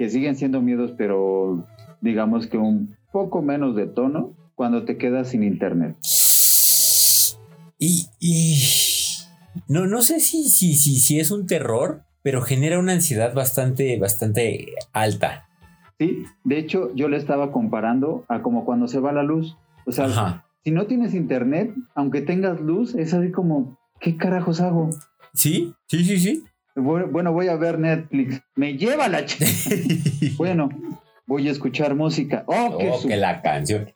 que 0.00 0.08
siguen 0.08 0.34
siendo 0.34 0.62
miedos, 0.62 0.94
pero 0.96 1.68
digamos 2.00 2.46
que 2.46 2.56
un 2.56 2.96
poco 3.12 3.42
menos 3.42 3.76
de 3.76 3.86
tono, 3.86 4.32
cuando 4.54 4.86
te 4.86 4.96
quedas 4.96 5.28
sin 5.28 5.42
internet. 5.42 5.94
Y, 7.78 8.06
y 8.18 8.62
no, 9.68 9.86
no 9.86 10.00
sé 10.00 10.20
si, 10.20 10.48
si, 10.48 10.72
si, 10.72 10.98
si 10.98 11.20
es 11.20 11.30
un 11.30 11.46
terror, 11.46 12.04
pero 12.22 12.40
genera 12.40 12.78
una 12.78 12.94
ansiedad 12.94 13.34
bastante, 13.34 13.98
bastante 13.98 14.72
alta. 14.94 15.50
Sí, 15.98 16.24
de 16.44 16.58
hecho 16.58 16.94
yo 16.94 17.10
le 17.10 17.18
estaba 17.18 17.52
comparando 17.52 18.24
a 18.30 18.40
como 18.40 18.64
cuando 18.64 18.88
se 18.88 19.00
va 19.00 19.12
la 19.12 19.22
luz. 19.22 19.58
O 19.84 19.92
sea, 19.92 20.06
Ajá. 20.06 20.46
si 20.64 20.70
no 20.70 20.86
tienes 20.86 21.12
internet, 21.12 21.74
aunque 21.94 22.22
tengas 22.22 22.58
luz, 22.58 22.94
es 22.94 23.12
así 23.12 23.30
como, 23.32 23.78
¿qué 24.00 24.16
carajos 24.16 24.62
hago? 24.62 24.88
Sí, 25.34 25.74
sí, 25.88 26.04
sí, 26.04 26.18
sí. 26.18 26.44
Bu- 26.76 27.10
Bueno, 27.10 27.32
voy 27.32 27.48
a 27.48 27.56
ver 27.56 27.78
Netflix. 27.78 28.40
Me 28.56 28.74
lleva 28.76 29.08
la 29.08 29.24
ch... 29.26 29.38
Bueno, 30.36 30.68
voy 31.26 31.48
a 31.48 31.50
escuchar 31.52 31.94
música. 31.94 32.44
Oh, 32.46 32.78
Oh, 32.80 32.98
su- 32.98 33.08
que 33.08 33.16
la 33.16 33.42
canción. 33.42 33.90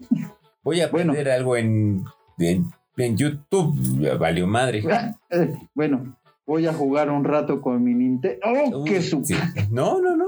Voy 0.63 0.81
a 0.81 0.89
Bueno. 0.89 1.13
aprender 1.13 1.33
algo 1.33 1.57
en, 1.57 2.05
en, 2.39 2.67
en 2.97 3.17
YouTube. 3.17 4.19
Valió 4.19 4.47
madre. 4.47 4.83
Ah, 4.91 5.15
eh, 5.31 5.55
Bueno, 5.75 6.17
voy 6.47 6.67
a 6.67 6.73
jugar 6.73 7.11
un 7.11 7.25
rato 7.25 7.61
con 7.61 7.83
mi 7.83 7.95
Nintendo. 7.95 8.39
Oh, 8.45 8.79
Uy, 8.83 8.91
qué 8.91 9.03
su... 9.03 9.25
sí. 9.25 9.35
No, 9.71 10.01
no, 10.01 10.17
no. 10.17 10.27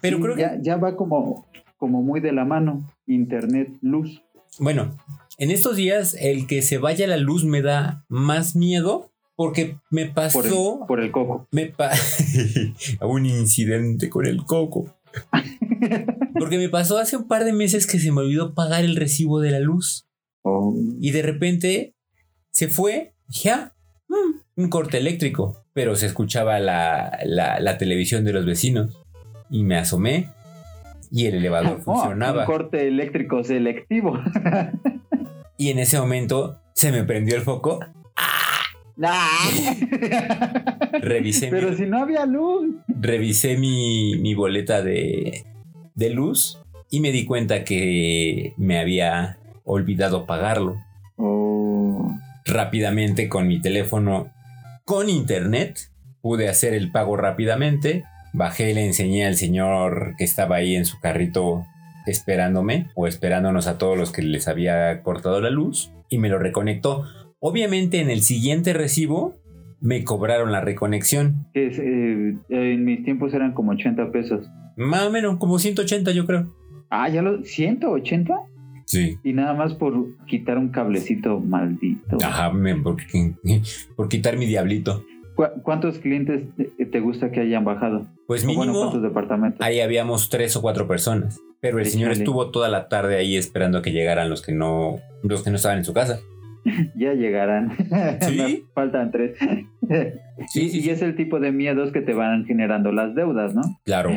Pero 0.00 0.16
Sí, 0.16 0.22
creo 0.22 0.34
que. 0.34 0.40
ya, 0.42 0.56
ya 0.60 0.76
va 0.76 0.96
como, 0.96 1.46
como 1.76 2.02
muy 2.02 2.20
de 2.20 2.32
la 2.32 2.44
mano. 2.44 2.84
Internet, 3.06 3.70
luz. 3.80 4.22
Bueno, 4.58 4.96
en 5.38 5.50
estos 5.52 5.76
días 5.76 6.16
el 6.20 6.46
que 6.48 6.62
se 6.62 6.78
vaya 6.78 7.06
la 7.06 7.16
luz 7.16 7.44
me 7.44 7.62
da 7.62 8.04
más 8.08 8.56
miedo 8.56 9.10
porque 9.38 9.76
me 9.92 10.06
Por 10.06 10.14
pasó. 10.14 10.78
el, 10.80 10.86
por 10.88 11.00
el 11.00 11.12
coco. 11.12 11.46
Me 11.52 11.66
pa- 11.66 11.92
un 13.02 13.24
incidente 13.24 14.10
con 14.10 14.26
el 14.26 14.44
coco. 14.44 14.96
Porque 16.38 16.58
me 16.58 16.68
pasó 16.68 16.98
hace 16.98 17.16
un 17.16 17.28
par 17.28 17.44
de 17.44 17.52
meses 17.52 17.86
que 17.86 18.00
se 18.00 18.10
me 18.10 18.20
olvidó 18.22 18.52
pagar 18.52 18.84
el 18.84 18.96
recibo 18.96 19.38
de 19.40 19.52
la 19.52 19.60
luz. 19.60 20.08
Oh, 20.42 20.74
Y 21.00 21.12
de 21.12 21.22
repente 21.22 21.94
se 22.50 22.66
fue, 22.66 23.14
ya, 23.28 23.76
mm, 24.08 24.60
un 24.62 24.68
corte 24.70 24.98
eléctrico. 24.98 25.64
Pero 25.72 25.94
se 25.94 26.06
escuchaba 26.06 26.58
la, 26.58 27.16
la- 27.24 27.60
la 27.60 27.78
televisión 27.78 28.24
de 28.24 28.32
los 28.32 28.44
vecinos. 28.44 28.98
Y 29.50 29.62
me 29.62 29.76
asomé 29.76 30.30
y 31.12 31.26
el 31.26 31.36
elevador 31.36 31.78
Oh, 31.80 31.84
funcionaba. 31.94 32.40
un 32.40 32.46
corte 32.46 32.88
eléctrico 32.88 33.44
selectivo. 33.44 34.18
Y 35.56 35.70
en 35.70 35.78
ese 35.78 36.00
momento 36.00 36.60
se 36.74 36.90
me 36.90 37.04
prendió 37.04 37.36
el 37.36 37.42
foco. 37.42 37.78
Revisé, 41.00 41.48
Pero 41.48 41.70
mi, 41.70 41.76
si 41.76 41.86
no 41.86 42.02
había 42.02 42.26
luz. 42.26 42.74
revisé 42.88 43.56
mi, 43.56 44.16
mi 44.18 44.34
boleta 44.34 44.82
de, 44.82 45.44
de 45.94 46.10
luz 46.10 46.60
y 46.90 47.00
me 47.00 47.12
di 47.12 47.24
cuenta 47.24 47.64
que 47.64 48.54
me 48.56 48.78
había 48.78 49.38
olvidado 49.64 50.26
pagarlo. 50.26 50.76
Oh, 51.16 52.14
Rápidamente 52.44 53.28
con 53.28 53.46
mi 53.46 53.60
teléfono 53.60 54.32
con 54.84 55.10
internet 55.10 55.90
pude 56.22 56.48
hacer 56.48 56.74
el 56.74 56.90
pago 56.90 57.16
rápidamente. 57.16 58.04
Bajé 58.32 58.70
y 58.70 58.74
le 58.74 58.84
enseñé 58.86 59.26
al 59.26 59.36
señor 59.36 60.14
que 60.18 60.24
estaba 60.24 60.56
ahí 60.56 60.74
en 60.74 60.86
su 60.86 60.98
carrito 61.00 61.66
esperándome 62.06 62.88
o 62.94 63.06
esperándonos 63.06 63.66
a 63.66 63.76
todos 63.78 63.96
los 63.98 64.12
que 64.12 64.22
les 64.22 64.48
había 64.48 65.02
cortado 65.02 65.40
la 65.40 65.50
luz 65.50 65.92
y 66.08 66.18
me 66.18 66.28
lo 66.30 66.38
reconectó. 66.38 67.04
Obviamente 67.40 68.00
en 68.00 68.10
el 68.10 68.22
siguiente 68.22 68.72
recibo 68.72 69.36
me 69.80 70.02
cobraron 70.04 70.50
la 70.52 70.60
reconexión. 70.60 71.46
es, 71.54 71.78
eh, 71.78 72.36
en 72.48 72.84
mis 72.84 73.04
tiempos 73.04 73.32
eran 73.34 73.52
como 73.54 73.72
80 73.72 74.10
pesos. 74.10 74.46
Más 74.76 75.04
o 75.04 75.10
menos, 75.10 75.36
como 75.38 75.58
180 75.58 76.10
yo 76.12 76.26
creo. 76.26 76.52
Ah, 76.90 77.08
ya 77.08 77.22
lo. 77.22 77.40
¿180? 77.42 78.34
Sí. 78.86 79.18
Y 79.22 79.32
nada 79.34 79.54
más 79.54 79.74
por 79.74 80.16
quitar 80.26 80.56
un 80.58 80.70
cablecito 80.70 81.38
maldito. 81.40 82.16
Ajá, 82.24 82.50
me- 82.52 82.74
por, 82.76 82.96
por 83.96 84.08
quitar 84.08 84.36
mi 84.36 84.46
diablito. 84.46 85.04
¿Cu- 85.36 85.62
¿Cuántos 85.62 85.98
clientes 85.98 86.42
te, 86.90 87.00
gusta 87.00 87.30
que 87.30 87.40
hayan 87.40 87.64
bajado? 87.64 88.08
Pues 88.26 88.44
bueno, 88.44 88.60
mínimo, 88.62 88.80
¿cuántos 88.80 89.02
departamentos? 89.02 89.60
ahí 89.64 89.80
habíamos 89.80 90.28
tres 90.30 90.56
o 90.56 90.62
cuatro 90.62 90.88
personas. 90.88 91.38
Pero 91.60 91.78
el 91.78 91.86
señor 91.86 92.12
estuvo 92.12 92.50
toda 92.50 92.68
la 92.68 92.88
tarde 92.88 93.16
ahí 93.16 93.36
esperando 93.36 93.78
a 93.78 93.82
que 93.82 93.92
llegaran 93.92 94.30
los 94.30 94.42
que 94.42 94.52
no, 94.52 94.98
los 95.22 95.42
que 95.42 95.50
no 95.50 95.56
estaban 95.56 95.78
en 95.78 95.84
su 95.84 95.92
casa. 95.92 96.20
Ya 96.96 97.14
llegarán. 97.14 97.76
Faltan 98.74 99.10
tres. 99.10 99.36
Sí, 100.48 100.68
sí, 100.68 100.80
y 100.84 100.90
es 100.90 101.02
el 101.02 101.16
tipo 101.16 101.40
de 101.40 101.50
miedos 101.50 101.92
que 101.92 102.00
te 102.00 102.12
van 102.14 102.44
generando 102.44 102.92
las 102.92 103.14
deudas, 103.14 103.54
¿no? 103.54 103.62
Claro, 103.84 104.10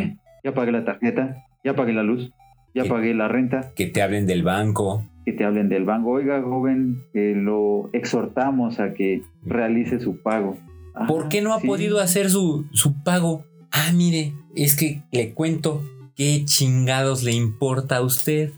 Ya 0.43 0.53
pagué 0.53 0.71
la 0.71 0.83
tarjeta, 0.85 1.35
ya 1.63 1.75
pagué 1.75 1.93
la 1.93 2.03
luz, 2.03 2.31
ya 2.75 2.85
pagué 2.85 3.13
la 3.15 3.27
renta, 3.27 3.71
que 3.75 3.87
te 3.87 4.01
hablen 4.01 4.27
del 4.27 4.43
banco. 4.43 5.07
que 5.25 5.31
te 5.33 5.45
hablen 5.45 5.69
del 5.69 5.85
banco. 5.85 6.11
Oiga, 6.11 6.41
joven, 6.43 6.97
que 7.13 7.33
lo 7.35 7.89
exhortamos 7.93 8.79
a 8.79 8.93
que 8.93 9.21
realice 9.43 9.99
su 9.99 10.21
pago. 10.21 10.57
¿Por 11.07 11.25
Ah, 11.25 11.27
qué 11.29 11.41
no 11.41 11.53
ha 11.53 11.59
sí. 11.61 11.67
podido 11.67 11.99
hacer 11.99 12.29
su, 12.29 12.65
su 12.71 13.01
pago? 13.03 13.45
Ah, 13.71 13.91
mire, 13.95 14.33
es 14.55 14.75
que 14.75 15.01
le 15.11 15.33
cuento 15.33 15.81
qué 16.15 16.43
chingados 16.45 17.23
le 17.23 17.31
importa 17.31 17.95
a 17.97 18.01
usted. 18.01 18.51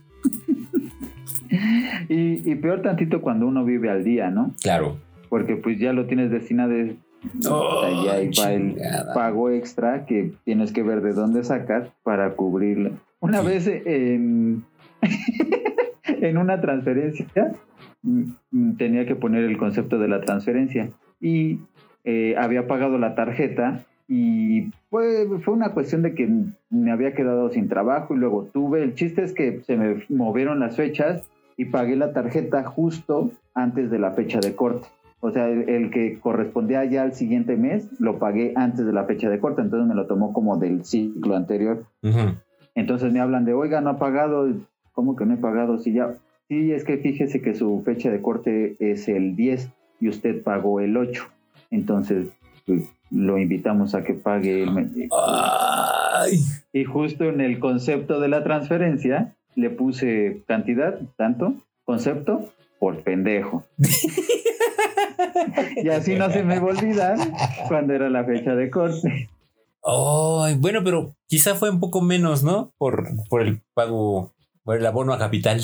Y, 2.10 2.50
y 2.50 2.56
peor 2.56 2.82
tantito 2.82 3.22
cuando 3.22 3.48
uno 3.48 3.64
vive 3.64 3.90
al 3.90 4.04
día, 4.04 4.30
¿no? 4.30 4.54
Claro. 4.62 4.98
Porque 5.30 5.56
pues 5.56 5.80
ya 5.80 5.94
lo 5.94 6.06
tienes 6.06 6.32
destinado. 6.32 6.70
de- 6.72 6.96
y 7.24 8.08
ahí 8.10 8.30
va 8.38 8.52
el 8.52 8.76
pago 9.14 9.50
extra 9.50 10.06
que 10.06 10.34
tienes 10.44 10.74
que 10.74 10.84
ver 10.84 11.02
de 11.02 11.14
dónde 11.14 11.44
sacar 11.46 11.92
para 12.04 12.32
cubrirlo. 12.32 12.92
Una 13.22 13.40
Sí. 13.42 13.48
vez 13.48 13.68
en, 13.86 14.64
en 16.06 16.38
una 16.38 16.60
transferencia 16.62 17.54
mm, 18.02 18.24
mm, 18.52 18.76
tenía 18.78 19.06
que 19.06 19.16
poner 19.16 19.44
el 19.46 19.58
concepto 19.58 20.00
de 20.00 20.08
la 20.08 20.22
transferencia 20.22 20.90
y 21.22 21.60
eh, 22.04 22.36
había 22.38 22.68
pagado 22.68 22.98
la 22.98 23.16
tarjeta 23.16 23.86
y 24.10 24.72
fue, 24.90 25.26
fue 25.44 25.54
una 25.54 25.70
cuestión 25.70 26.02
de 26.02 26.14
que 26.14 26.30
me 26.70 26.92
había 26.92 27.14
quedado 27.14 27.50
sin 27.50 27.70
trabajo 27.70 28.14
y 28.14 28.18
luego 28.20 28.50
tuve, 28.54 28.84
el 28.84 28.96
chiste 28.96 29.24
es 29.24 29.32
que 29.34 29.62
se 29.62 29.78
me 29.78 30.04
movieron 30.10 30.60
las 30.60 30.76
fechas 30.76 31.24
y 31.58 31.66
pagué 31.66 31.96
la 31.96 32.14
tarjeta 32.14 32.64
justo 32.64 33.32
antes 33.54 33.92
de 33.92 34.00
la 34.00 34.12
fecha 34.12 34.40
de 34.40 34.56
corte. 34.56 34.88
O 35.20 35.32
sea, 35.32 35.48
el, 35.48 35.70
el 35.70 35.90
que 35.90 36.20
correspondía 36.20 36.84
ya 36.86 37.04
al 37.04 37.14
siguiente 37.14 37.56
mes, 37.56 37.88
lo 38.00 38.20
pagué 38.20 38.54
antes 38.56 38.86
de 38.86 38.92
la 38.92 39.06
fecha 39.06 39.30
de 39.30 39.40
corte, 39.40 39.62
entonces 39.62 39.88
me 39.88 39.96
lo 39.96 40.06
tomó 40.06 40.34
como 40.34 40.58
del 40.58 40.84
ciclo 40.84 41.36
anterior. 41.36 41.86
Entonces 42.76 43.14
me 43.14 43.20
hablan 43.20 43.46
de, 43.46 43.54
oiga, 43.54 43.82
no 43.82 43.92
ha 43.92 44.00
pagado, 44.00 44.52
¿cómo 44.92 45.16
que 45.16 45.26
no 45.26 45.36
he 45.36 45.38
pagado? 45.38 45.78
Si 45.78 45.94
ya, 45.94 46.16
sí, 46.50 46.72
es 46.74 46.84
que 46.84 46.98
fíjese 46.98 47.42
que 47.42 47.54
su 47.54 47.82
fecha 47.86 48.12
de 48.12 48.22
corte 48.22 48.76
es 48.80 49.08
el 49.08 49.36
10 49.36 49.70
y 50.02 50.10
usted 50.10 50.44
pagó 50.44 50.82
el 50.82 50.98
8. 50.98 51.24
Entonces, 51.72 52.28
pues 52.66 52.90
lo 53.10 53.38
invitamos 53.38 53.96
a 53.96 54.04
que 54.04 54.14
pague 54.14 54.64
el... 54.64 55.10
Ay. 55.12 56.40
Y 56.74 56.84
justo 56.84 57.26
en 57.26 57.42
el 57.42 57.60
concepto 57.60 58.20
de 58.20 58.28
la 58.28 58.44
transferencia 58.44 59.36
le 59.56 59.70
puse 59.70 60.44
cantidad, 60.48 61.00
tanto, 61.18 61.56
concepto, 61.86 62.52
por 62.80 63.04
pendejo. 63.04 63.64
y 65.84 65.90
así 65.90 66.16
no 66.16 66.30
se 66.30 66.44
me 66.44 66.60
va 66.60 66.72
a 66.72 66.76
olvidar 66.76 67.18
cuando 67.68 67.94
era 67.94 68.10
la 68.10 68.24
fecha 68.26 68.56
de 68.56 68.70
corte. 68.70 69.30
Ay, 69.84 70.56
bueno, 70.60 70.82
pero 70.84 71.16
quizá 71.28 71.56
fue 71.56 71.70
un 71.70 71.80
poco 71.80 72.02
menos, 72.02 72.44
¿no? 72.44 72.74
Por, 72.78 73.06
por 73.30 73.42
el 73.42 73.62
pago, 73.74 74.34
por 74.64 74.78
el 74.78 74.86
abono 74.86 75.14
a 75.14 75.20
capital. 75.20 75.60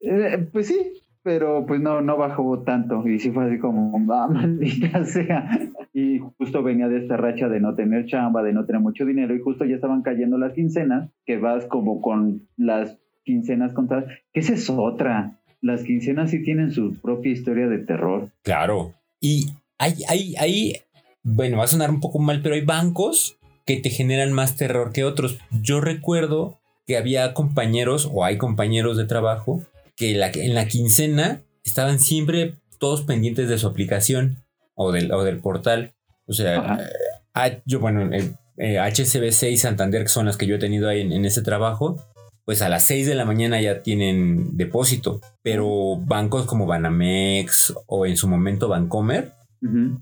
Eh, 0.00 0.48
pues 0.52 0.68
sí, 0.68 1.02
pero 1.22 1.64
pues 1.66 1.80
no, 1.80 2.02
no 2.02 2.18
bajó 2.18 2.60
tanto. 2.60 3.06
Y 3.08 3.18
sí 3.18 3.30
fue 3.30 3.46
así 3.46 3.58
como, 3.58 3.96
ah, 4.12 4.28
maldita 4.30 5.04
sea. 5.04 5.48
Y 5.94 6.18
justo 6.38 6.62
venía 6.62 6.88
de 6.88 6.98
esta 6.98 7.16
racha 7.16 7.48
de 7.48 7.60
no 7.60 7.74
tener 7.74 8.06
chamba, 8.06 8.42
de 8.42 8.52
no 8.52 8.66
tener 8.66 8.82
mucho 8.82 9.06
dinero, 9.06 9.34
y 9.34 9.40
justo 9.40 9.64
ya 9.64 9.76
estaban 9.76 10.02
cayendo 10.02 10.36
las 10.38 10.52
quincenas, 10.52 11.10
que 11.24 11.38
vas 11.38 11.64
como 11.66 12.02
con 12.02 12.46
las 12.56 12.98
quincenas 13.24 13.72
contadas, 13.72 14.06
que 14.32 14.40
esa 14.40 14.54
es 14.54 14.70
otra. 14.70 15.40
Las 15.60 15.82
quincenas 15.82 16.30
sí 16.30 16.42
tienen 16.42 16.72
su 16.72 16.94
propia 17.00 17.32
historia 17.32 17.66
de 17.66 17.78
terror. 17.78 18.28
Claro. 18.42 18.94
Y 19.20 19.46
hay, 19.78 19.94
hay, 20.08 20.34
hay, 20.36 20.76
bueno, 21.22 21.58
va 21.58 21.64
a 21.64 21.68
sonar 21.68 21.90
un 21.90 22.00
poco 22.00 22.18
mal, 22.18 22.42
pero 22.42 22.54
hay 22.54 22.60
bancos 22.60 23.38
que 23.64 23.76
te 23.78 23.90
generan 23.90 24.32
más 24.32 24.56
terror 24.56 24.92
que 24.92 25.04
otros. 25.04 25.38
Yo 25.62 25.80
recuerdo 25.80 26.60
que 26.86 26.96
había 26.96 27.32
compañeros 27.32 28.10
o 28.12 28.24
hay 28.24 28.36
compañeros 28.36 28.96
de 28.96 29.06
trabajo 29.06 29.62
que 29.96 30.14
la, 30.14 30.30
en 30.30 30.54
la 30.54 30.66
quincena 30.66 31.40
estaban 31.64 31.98
siempre 31.98 32.56
todos 32.78 33.02
pendientes 33.02 33.48
de 33.48 33.58
su 33.58 33.66
aplicación 33.66 34.44
o 34.74 34.92
del, 34.92 35.10
o 35.12 35.24
del 35.24 35.38
portal. 35.38 35.94
O 36.26 36.34
sea, 36.34 36.78
eh, 37.42 37.62
yo, 37.64 37.80
bueno, 37.80 38.10
eh, 38.58 38.78
HCBC 38.78 39.44
y 39.44 39.56
Santander, 39.56 40.02
que 40.02 40.08
son 40.08 40.26
las 40.26 40.36
que 40.36 40.46
yo 40.46 40.56
he 40.56 40.58
tenido 40.58 40.88
ahí 40.88 41.00
en, 41.00 41.12
en 41.12 41.24
ese 41.24 41.42
trabajo, 41.42 41.98
pues 42.44 42.62
a 42.62 42.68
las 42.68 42.84
6 42.84 43.06
de 43.06 43.14
la 43.14 43.24
mañana 43.24 43.60
ya 43.60 43.82
tienen 43.82 44.56
depósito. 44.56 45.20
Pero 45.42 45.96
bancos 45.96 46.46
como 46.46 46.66
Banamex 46.66 47.74
o 47.86 48.06
en 48.06 48.16
su 48.16 48.28
momento 48.28 48.68
Bancomer, 48.68 49.32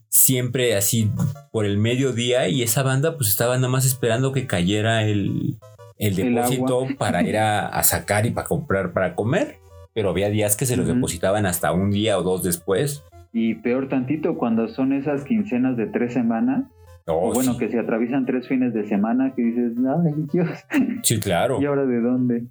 siempre 0.09 0.75
así 0.75 1.09
por 1.53 1.65
el 1.65 1.79
mediodía 1.79 2.49
y 2.49 2.63
esa 2.63 2.83
banda 2.83 3.17
pues 3.17 3.29
estaba 3.29 3.55
nada 3.57 3.69
más 3.69 3.87
esperando 3.87 4.33
que 4.33 4.49
cayera 4.49 5.05
el, 5.05 5.57
el 5.99 6.17
depósito 6.17 6.89
para 6.99 7.23
ir 7.23 7.39
a, 7.39 7.81
sacar 7.85 8.27
y 8.27 8.31
para 8.31 8.47
comprar 8.47 8.93
para 8.93 9.15
comer. 9.15 9.59
Pero 9.95 10.11
había 10.11 10.31
días 10.31 10.57
que 10.57 10.67
se 10.67 10.77
los 10.77 10.87
depositaban 10.89 11.47
hasta 11.47 11.73
un 11.73 11.91
día 11.91 12.19
o 12.19 12.23
dos 12.23 12.43
después. 12.43 13.05
Y 13.33 13.55
peor 13.57 13.89
tantito 13.89 14.37
cuando 14.37 14.69
son 14.69 14.93
esas 14.93 15.25
quincenas 15.25 15.77
de 15.77 15.87
tres 15.87 16.13
semanas. 16.15 16.65
Oh, 17.07 17.33
bueno, 17.33 17.57
que 17.59 17.69
se 17.69 17.79
atraviesan 17.79 18.27
tres 18.27 18.47
fines 18.47 18.73
de 18.73 18.87
semana 18.87 19.33
que 19.35 19.43
dices, 19.43 19.73
ay 19.77 20.13
Dios. 20.33 20.49
Sí, 21.03 21.19
claro. 21.21 21.61
¿Y 21.61 21.67
ahora 21.67 21.85
de 21.85 22.01
dónde? 22.01 22.45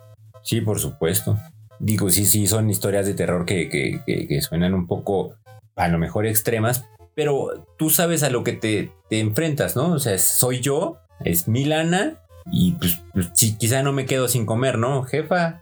Sí, 0.43 0.61
por 0.61 0.79
supuesto. 0.79 1.37
Digo, 1.79 2.09
sí, 2.09 2.25
sí, 2.25 2.47
son 2.47 2.69
historias 2.69 3.05
de 3.05 3.13
terror 3.13 3.45
que, 3.45 3.69
que, 3.69 4.01
que 4.05 4.41
suenan 4.41 4.73
un 4.73 4.87
poco 4.87 5.35
a 5.75 5.87
lo 5.87 5.97
mejor 5.97 6.25
extremas, 6.25 6.85
pero 7.15 7.65
tú 7.77 7.89
sabes 7.89 8.23
a 8.23 8.29
lo 8.29 8.43
que 8.43 8.53
te, 8.53 8.91
te 9.09 9.19
enfrentas, 9.19 9.75
¿no? 9.75 9.93
O 9.93 9.99
sea, 9.99 10.17
soy 10.17 10.59
yo, 10.59 10.97
es 11.23 11.47
mi 11.47 11.65
lana 11.65 12.19
y 12.51 12.73
pues, 12.73 13.01
pues 13.13 13.29
quizá 13.57 13.83
no 13.83 13.93
me 13.93 14.05
quedo 14.05 14.27
sin 14.27 14.45
comer, 14.45 14.77
¿no? 14.77 15.03
Jefa, 15.03 15.61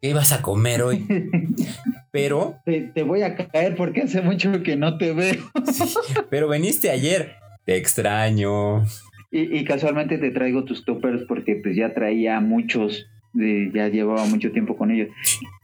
¿qué 0.00 0.14
vas 0.14 0.32
a 0.32 0.42
comer 0.42 0.82
hoy? 0.82 1.06
pero... 2.10 2.56
Te, 2.64 3.02
voy 3.02 3.22
a 3.22 3.36
caer 3.36 3.76
porque 3.76 4.02
hace 4.02 4.22
mucho 4.22 4.62
que 4.62 4.76
no 4.76 4.98
te 4.98 5.12
veo. 5.12 5.50
pero 6.30 6.48
viniste 6.48 6.90
ayer, 6.90 7.36
extraño. 7.76 8.84
Y, 9.30 9.58
y, 9.58 9.64
casualmente 9.64 10.18
te 10.18 10.30
traigo 10.30 10.64
tus 10.64 10.84
toppers 10.84 11.24
porque 11.28 11.56
pues 11.62 11.76
ya 11.76 11.92
traía 11.92 12.40
muchos 12.40 13.06
ya 13.34 13.88
llevaba 13.88 14.24
mucho 14.26 14.52
tiempo 14.52 14.76
con 14.76 14.90
ellos. 14.90 15.08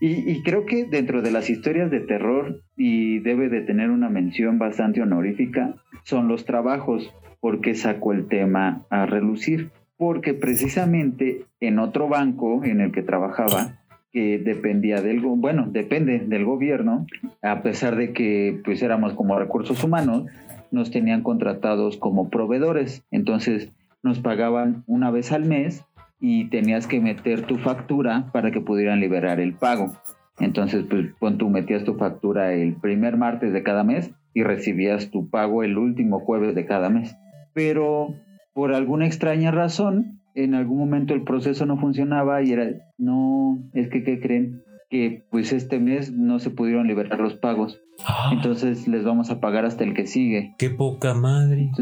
Y, 0.00 0.42
creo 0.42 0.66
que 0.66 0.84
dentro 0.84 1.22
de 1.22 1.30
las 1.30 1.50
historias 1.50 1.90
de 1.90 2.00
terror, 2.00 2.60
y 2.76 3.20
debe 3.20 3.48
de 3.48 3.62
tener 3.62 3.90
una 3.90 4.08
mención 4.08 4.58
bastante 4.58 5.00
honorífica, 5.00 5.74
son 6.04 6.28
los 6.28 6.44
trabajos, 6.44 7.12
porque 7.40 7.74
sacó 7.74 8.12
el 8.12 8.26
tema 8.26 8.86
a 8.90 9.06
relucir. 9.06 9.70
Porque 9.96 10.34
precisamente 10.34 11.44
en 11.60 11.78
otro 11.78 12.08
banco 12.08 12.64
en 12.64 12.80
el 12.80 12.92
que 12.92 13.02
trabajaba, 13.02 13.78
que 14.12 14.38
dependía 14.38 15.00
del, 15.00 15.20
bueno, 15.20 15.66
depende 15.70 16.18
del 16.18 16.44
gobierno, 16.44 17.06
a 17.42 17.62
pesar 17.62 17.96
de 17.96 18.12
que 18.12 18.60
pues 18.64 18.82
éramos 18.82 19.14
como 19.14 19.38
recursos 19.38 19.82
humanos, 19.82 20.26
nos 20.74 20.90
tenían 20.90 21.22
contratados 21.22 21.96
como 21.96 22.28
proveedores. 22.28 23.04
Entonces 23.10 23.72
nos 24.02 24.20
pagaban 24.20 24.84
una 24.86 25.10
vez 25.10 25.32
al 25.32 25.44
mes 25.44 25.84
y 26.20 26.46
tenías 26.50 26.86
que 26.86 27.00
meter 27.00 27.42
tu 27.42 27.56
factura 27.58 28.30
para 28.32 28.50
que 28.50 28.60
pudieran 28.60 29.00
liberar 29.00 29.40
el 29.40 29.54
pago. 29.54 29.92
Entonces, 30.40 30.84
pues, 30.88 31.14
cuando 31.18 31.38
tú 31.38 31.50
metías 31.50 31.84
tu 31.84 31.94
factura 31.94 32.52
el 32.54 32.74
primer 32.74 33.16
martes 33.16 33.52
de 33.52 33.62
cada 33.62 33.84
mes 33.84 34.10
y 34.34 34.42
recibías 34.42 35.10
tu 35.10 35.30
pago 35.30 35.62
el 35.62 35.78
último 35.78 36.20
jueves 36.20 36.54
de 36.54 36.66
cada 36.66 36.90
mes. 36.90 37.16
Pero 37.54 38.14
por 38.52 38.74
alguna 38.74 39.06
extraña 39.06 39.52
razón, 39.52 40.20
en 40.34 40.54
algún 40.54 40.78
momento 40.78 41.14
el 41.14 41.22
proceso 41.22 41.66
no 41.66 41.78
funcionaba 41.78 42.42
y 42.42 42.52
era, 42.52 42.68
no, 42.98 43.58
es 43.72 43.88
que, 43.88 44.02
¿qué 44.02 44.20
creen? 44.20 44.62
Que 44.94 45.24
pues 45.28 45.52
este 45.52 45.80
mes 45.80 46.12
no 46.12 46.38
se 46.38 46.50
pudieron 46.50 46.86
liberar 46.86 47.18
los 47.18 47.34
pagos. 47.34 47.80
Ah. 48.06 48.30
Entonces 48.32 48.86
les 48.86 49.02
vamos 49.02 49.28
a 49.28 49.40
pagar 49.40 49.64
hasta 49.64 49.82
el 49.82 49.92
que 49.92 50.06
sigue. 50.06 50.54
¡Qué 50.56 50.70
poca 50.70 51.14
madre! 51.14 51.72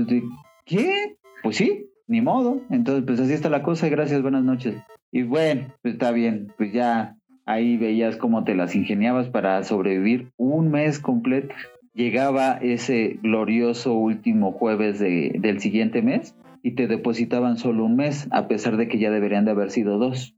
¿Qué? 0.65 1.19
Pues 1.43 1.57
sí, 1.57 1.91
ni 2.07 2.23
modo. 2.23 2.63
Entonces, 2.71 3.05
pues 3.07 3.21
así 3.21 3.35
está 3.35 3.51
la 3.51 3.63
cosa 3.63 3.91
gracias, 3.91 4.23
buenas 4.23 4.45
noches. 4.45 4.77
Y 5.11 5.25
bueno, 5.25 5.67
pues 5.83 5.93
está 5.93 6.11
bien, 6.11 6.55
pues 6.57 6.73
ya 6.73 7.19
ahí 7.45 7.77
veías 7.77 8.17
cómo 8.17 8.45
te 8.45 8.55
las 8.55 8.75
ingeniabas 8.75 9.29
para 9.29 9.63
sobrevivir 9.63 10.33
un 10.39 10.71
mes 10.71 10.99
completo. 10.99 11.55
Llegaba 11.93 12.53
ese 12.63 13.19
glorioso 13.23 13.93
último 13.93 14.53
jueves 14.53 14.99
de, 14.99 15.37
del 15.39 15.61
siguiente 15.61 16.01
mes 16.01 16.35
y 16.63 16.77
te 16.77 16.87
depositaban 16.87 17.59
solo 17.59 17.85
un 17.85 17.95
mes, 17.95 18.27
a 18.31 18.49
pesar 18.49 18.79
de 18.79 18.89
que 18.89 18.99
ya 18.99 19.11
deberían 19.11 19.45
de 19.45 19.51
haber 19.51 19.71
sido 19.71 19.99
dos. 19.99 20.35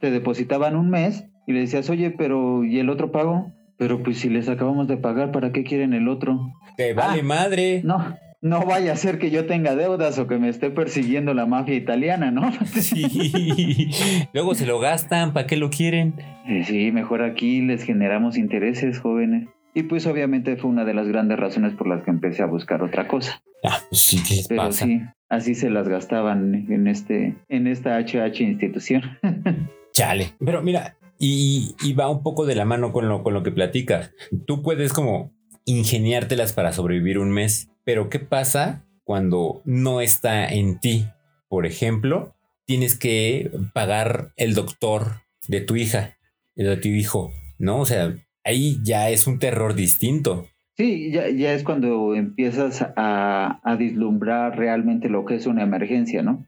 Te 0.00 0.10
depositaban 0.10 0.76
un 0.76 0.90
mes 0.90 1.30
y 1.46 1.52
le 1.52 1.60
decías, 1.60 1.88
oye, 1.90 2.10
pero 2.10 2.64
¿y 2.64 2.78
el 2.78 2.90
otro 2.90 3.12
pago? 3.12 3.52
Pero 3.78 4.02
pues 4.02 4.18
si 4.18 4.28
les 4.28 4.48
acabamos 4.48 4.88
de 4.88 4.96
pagar, 4.96 5.32
¿para 5.32 5.52
qué 5.52 5.62
quieren 5.62 5.92
el 5.92 6.08
otro? 6.08 6.52
Te 6.76 6.94
vale 6.94 7.20
ah, 7.20 7.24
madre. 7.24 7.82
No, 7.84 8.16
no 8.40 8.64
vaya 8.64 8.92
a 8.92 8.96
ser 8.96 9.18
que 9.18 9.30
yo 9.30 9.46
tenga 9.46 9.76
deudas 9.76 10.18
o 10.18 10.26
que 10.26 10.38
me 10.38 10.48
esté 10.48 10.70
persiguiendo 10.70 11.34
la 11.34 11.46
mafia 11.46 11.74
italiana, 11.74 12.30
¿no? 12.30 12.52
Sí. 12.66 13.90
Luego 14.32 14.54
se 14.54 14.66
lo 14.66 14.78
gastan, 14.78 15.32
¿para 15.32 15.46
qué 15.46 15.56
lo 15.56 15.70
quieren? 15.70 16.14
Eh, 16.46 16.64
sí, 16.64 16.92
mejor 16.92 17.22
aquí 17.22 17.60
les 17.60 17.82
generamos 17.82 18.38
intereses, 18.38 18.98
jóvenes. 18.98 19.48
Y 19.74 19.82
pues 19.82 20.06
obviamente 20.06 20.56
fue 20.56 20.70
una 20.70 20.86
de 20.86 20.94
las 20.94 21.06
grandes 21.06 21.38
razones 21.38 21.74
por 21.74 21.86
las 21.86 22.02
que 22.02 22.10
empecé 22.10 22.42
a 22.42 22.46
buscar 22.46 22.82
otra 22.82 23.08
cosa. 23.08 23.42
Ah, 23.62 23.78
pues 23.90 24.00
sí, 24.00 24.22
¿qué 24.26 24.36
les 24.36 24.48
Pero 24.48 24.72
sí, 24.72 25.02
así 25.28 25.54
se 25.54 25.68
las 25.68 25.86
gastaban 25.86 26.54
en 26.70 26.86
este, 26.86 27.34
en 27.50 27.66
esta 27.66 27.98
HH 27.98 28.40
institución. 28.40 29.02
Chale. 29.92 30.32
Pero 30.38 30.62
mira, 30.62 30.96
y, 31.18 31.74
y, 31.82 31.92
va 31.94 32.10
un 32.10 32.22
poco 32.22 32.46
de 32.46 32.54
la 32.54 32.64
mano 32.64 32.92
con 32.92 33.08
lo, 33.08 33.22
con 33.22 33.34
lo 33.34 33.42
que 33.42 33.50
platicas. 33.50 34.12
Tú 34.46 34.62
puedes 34.62 34.92
como 34.92 35.32
ingeniártelas 35.64 36.52
para 36.52 36.72
sobrevivir 36.72 37.18
un 37.18 37.30
mes 37.30 37.70
pero 37.86 38.10
¿qué 38.10 38.18
pasa 38.18 38.84
cuando 39.04 39.62
no 39.64 40.00
está 40.00 40.48
en 40.48 40.80
ti? 40.80 41.06
Por 41.48 41.66
ejemplo, 41.66 42.34
tienes 42.66 42.98
que 42.98 43.48
pagar 43.72 44.32
el 44.36 44.54
doctor 44.54 45.22
de 45.46 45.60
tu 45.60 45.76
hija, 45.76 46.16
el 46.56 46.66
de 46.66 46.76
tu 46.78 46.88
hijo, 46.88 47.30
¿no? 47.60 47.78
O 47.78 47.86
sea, 47.86 48.12
ahí 48.42 48.78
ya 48.82 49.08
es 49.08 49.28
un 49.28 49.38
terror 49.38 49.76
distinto. 49.76 50.48
Sí, 50.76 51.12
ya, 51.12 51.30
ya 51.30 51.52
es 51.52 51.62
cuando 51.62 52.16
empiezas 52.16 52.82
a, 52.96 53.60
a, 53.62 53.76
vislumbrar 53.76 54.58
realmente 54.58 55.08
lo 55.08 55.24
que 55.24 55.36
es 55.36 55.46
una 55.46 55.62
emergencia, 55.62 56.22
¿no? 56.22 56.44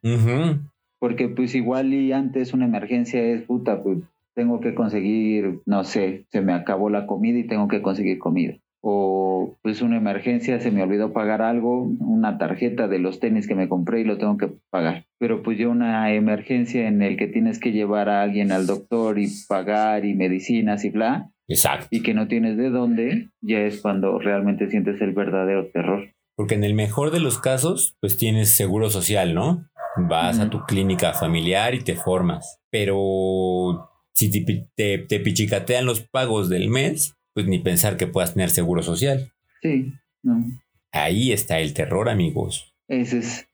Porque 0.99 1.29
pues 1.29 1.55
igual 1.55 1.95
y 1.95 2.13
antes 2.13 2.53
una 2.53 2.65
emergencia 2.65 3.23
es 3.23 3.43
puta, 3.43 3.81
pues 3.81 3.99
tengo 4.39 4.61
que 4.61 4.73
conseguir, 4.73 5.59
no 5.67 5.83
sé, 5.83 6.27
se 6.31 6.43
me 6.43 6.53
acabó 6.53 6.91
la 6.91 7.07
comida 7.07 7.41
y 7.41 7.49
tengo 7.49 7.67
que 7.67 7.83
conseguir 7.83 8.21
comida 8.21 8.55
o 8.81 9.59
pues 9.63 9.83
una 9.83 9.97
emergencia, 9.97 10.61
se 10.61 10.71
me 10.71 10.83
olvidó 10.83 11.13
pagar 11.13 11.43
algo, 11.43 11.83
una 11.83 12.39
tarjeta 12.39 12.87
de 12.89 12.99
los 12.99 13.21
tenis 13.21 13.49
que 13.49 13.55
me 13.55 13.69
compré 13.69 14.01
y 14.01 14.05
lo 14.05 14.19
tengo 14.19 14.37
que 14.37 14.51
pagar. 14.71 15.07
Pero 15.19 15.43
pues 15.43 15.59
ya 15.59 15.69
una 15.69 16.13
emergencia 16.15 16.87
en 16.87 17.03
el 17.03 17.17
que 17.17 17.27
tienes 17.27 17.59
que 17.59 17.73
llevar 17.73 18.09
a 18.09 18.23
alguien 18.23 18.53
al 18.53 18.67
doctor 18.67 19.19
y 19.19 19.29
pagar 19.49 20.05
y 20.05 20.15
medicinas 20.15 20.85
y 20.85 20.91
bla. 20.91 21.31
Exacto. 21.49 21.89
Y 21.91 22.03
que 22.03 22.15
no 22.15 22.29
tienes 22.29 22.57
de 22.57 22.71
dónde, 22.71 23.31
ya 23.41 23.61
es 23.61 23.81
cuando 23.81 24.19
realmente 24.19 24.71
sientes 24.71 25.01
el 25.01 25.13
verdadero 25.13 25.69
terror. 25.73 26.13
Porque 26.37 26.55
en 26.55 26.63
el 26.63 26.75
mejor 26.75 27.11
de 27.11 27.21
los 27.21 27.41
casos, 27.41 27.97
pues 28.01 28.17
tienes 28.17 28.57
seguro 28.57 28.91
social, 28.91 29.35
¿no? 29.35 29.67
Vas 29.97 30.39
a 30.39 30.51
tu 30.51 30.61
clínica 30.61 31.15
familiar 31.15 31.75
y 31.75 31.83
te 31.83 31.97
formas. 31.97 32.61
Pero 32.71 33.91
si 34.19 34.45
te, 34.75 34.99
te 34.99 35.21
pichicatean 35.21 35.87
los 35.87 36.01
pagos 36.01 36.49
del 36.49 36.69
mes, 36.69 37.15
pues 37.35 37.47
ni 37.47 37.61
pensar 37.61 37.97
que 37.97 38.09
puedas 38.09 38.35
tener 38.35 38.51
seguro 38.51 38.83
social. 38.83 39.33
Sí, 39.63 39.93
no. 40.25 40.45
Ahí 40.91 41.31
está 41.33 41.61
el 41.61 41.73
terror, 41.73 42.09
amigos. 42.09 42.75
Ese 42.89 43.19
es. 43.19 43.49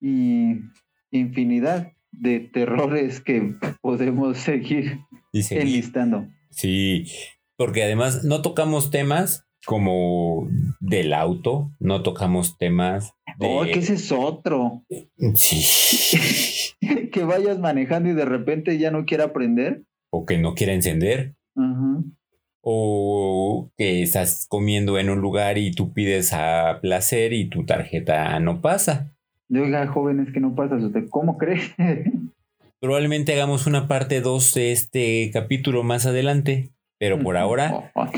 Y 0.00 0.56
infinidad 1.10 1.92
de 2.10 2.40
terrores 2.40 3.20
que 3.20 3.54
podemos 3.80 4.38
seguir 4.38 4.98
enlistando. 5.32 6.28
sí, 6.50 7.06
porque 7.56 7.82
además 7.84 8.24
no 8.24 8.42
tocamos 8.42 8.90
temas 8.90 9.46
como 9.66 10.48
del 10.80 11.12
auto, 11.12 11.70
no 11.78 12.02
tocamos 12.02 12.56
temas 12.58 13.12
de... 13.38 13.46
Oh, 13.48 13.62
que 13.64 13.78
ese 13.78 13.94
es 13.94 14.10
otro. 14.12 14.82
Sí. 15.34 16.74
que 17.12 17.24
vayas 17.24 17.58
manejando 17.58 18.08
y 18.10 18.14
de 18.14 18.24
repente 18.24 18.78
ya 18.78 18.90
no 18.90 19.04
quiera 19.04 19.24
aprender. 19.24 19.82
o 20.10 20.26
que 20.26 20.38
no 20.38 20.54
quiera 20.54 20.72
encender. 20.72 21.34
Ajá. 21.56 22.02
O 22.62 23.70
que 23.78 24.02
estás 24.02 24.46
comiendo 24.48 24.98
en 24.98 25.08
un 25.08 25.20
lugar 25.20 25.56
y 25.56 25.70
tú 25.72 25.92
pides 25.92 26.32
a 26.34 26.78
placer 26.82 27.32
y 27.32 27.48
tu 27.48 27.64
tarjeta 27.64 28.38
no 28.40 28.60
pasa. 28.60 29.14
Oiga, 29.52 29.86
jóvenes, 29.86 30.32
que 30.32 30.40
no 30.40 30.54
pasa 30.54 30.76
usted. 30.76 31.08
¿Cómo 31.08 31.38
cree? 31.38 31.60
Probablemente 32.80 33.32
hagamos 33.32 33.66
una 33.66 33.88
parte 33.88 34.20
2 34.20 34.54
de 34.54 34.72
este 34.72 35.30
capítulo 35.32 35.82
más 35.82 36.06
adelante, 36.06 36.70
pero 36.98 37.18
por 37.18 37.36
ahora 37.36 37.72
Oh, 37.74 37.84
oh. 37.94 38.10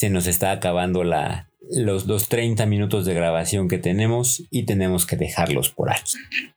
Se 0.00 0.08
nos 0.08 0.26
está 0.26 0.50
acabando 0.52 1.04
la, 1.04 1.50
los, 1.76 2.06
los 2.06 2.30
30 2.30 2.64
minutos 2.64 3.04
de 3.04 3.12
grabación 3.12 3.68
que 3.68 3.76
tenemos 3.76 4.48
y 4.50 4.64
tenemos 4.64 5.04
que 5.04 5.16
dejarlos 5.16 5.68
por 5.68 5.90
aquí. 5.90 6.14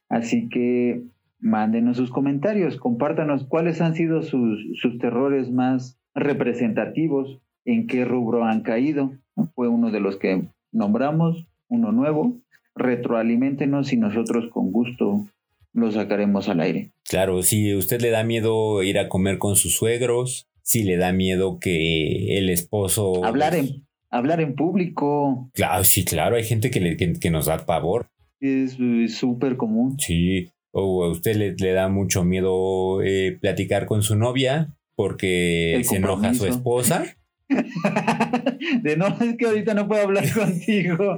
Así 0.07 0.47
que 0.47 1.01
mándenos 1.41 1.97
sus 1.97 2.09
comentarios, 2.09 2.77
compártanos 2.77 3.43
cuáles 3.43 3.81
han 3.81 3.95
sido 3.95 4.21
sus, 4.21 4.65
sus 4.79 4.97
terrores 4.97 5.51
más 5.51 5.99
representativos, 6.15 7.41
en 7.65 7.87
qué 7.87 8.05
rubro 8.05 8.45
han 8.45 8.61
caído. 8.61 9.11
Fue 9.55 9.67
uno 9.67 9.91
de 9.91 9.99
los 9.99 10.15
que 10.15 10.43
nombramos, 10.71 11.45
uno 11.67 11.91
nuevo. 11.91 12.37
Retroaliméntenos 12.75 13.91
y 13.91 13.97
nosotros 13.97 14.49
con 14.53 14.71
gusto 14.71 15.27
lo 15.73 15.91
sacaremos 15.91 16.47
al 16.47 16.61
aire. 16.61 16.91
Claro, 17.09 17.43
si 17.43 17.75
usted 17.75 17.99
le 17.99 18.09
da 18.09 18.23
miedo 18.23 18.81
ir 18.83 18.99
a 18.99 19.09
comer 19.09 19.37
con 19.37 19.57
sus 19.57 19.75
suegros, 19.75 20.47
si 20.63 20.83
le 20.83 20.97
da 20.97 21.13
miedo 21.13 21.59
que 21.59 22.37
el 22.37 22.49
esposo... 22.49 23.23
Hablar 23.23 23.53
en, 23.55 23.85
hablar 24.09 24.41
en 24.41 24.55
público 24.55 25.49
Claro, 25.53 25.83
sí, 25.83 26.03
claro, 26.05 26.35
hay 26.37 26.43
gente 26.43 26.71
que, 26.71 26.79
le- 26.79 26.97
que- 26.97 27.13
que 27.13 27.29
nos 27.29 27.45
da 27.45 27.65
pavor. 27.65 28.07
es 28.39 28.77
súper 29.15 29.57
común. 29.57 29.97
Sí, 29.99 30.49
o 30.71 31.03
a 31.03 31.11
usted 31.11 31.35
le, 31.35 31.53
le 31.55 31.71
da 31.73 31.87
mucho 31.89 32.23
miedo 32.23 33.01
eh, 33.03 33.37
platicar 33.39 33.85
con 33.85 34.01
su 34.01 34.15
novia 34.15 34.73
porque 34.95 35.75
El 35.75 35.85
se 35.85 35.97
enoja 35.97 36.33
su 36.33 36.39
compromiso. 36.45 36.47
esposa. 36.47 37.05
De 38.81 38.97
no, 38.97 39.07
es 39.07 39.35
que 39.37 39.45
ahorita 39.45 39.73
no 39.73 39.87
puedo 39.87 40.01
hablar 40.03 40.23
contigo 40.33 41.17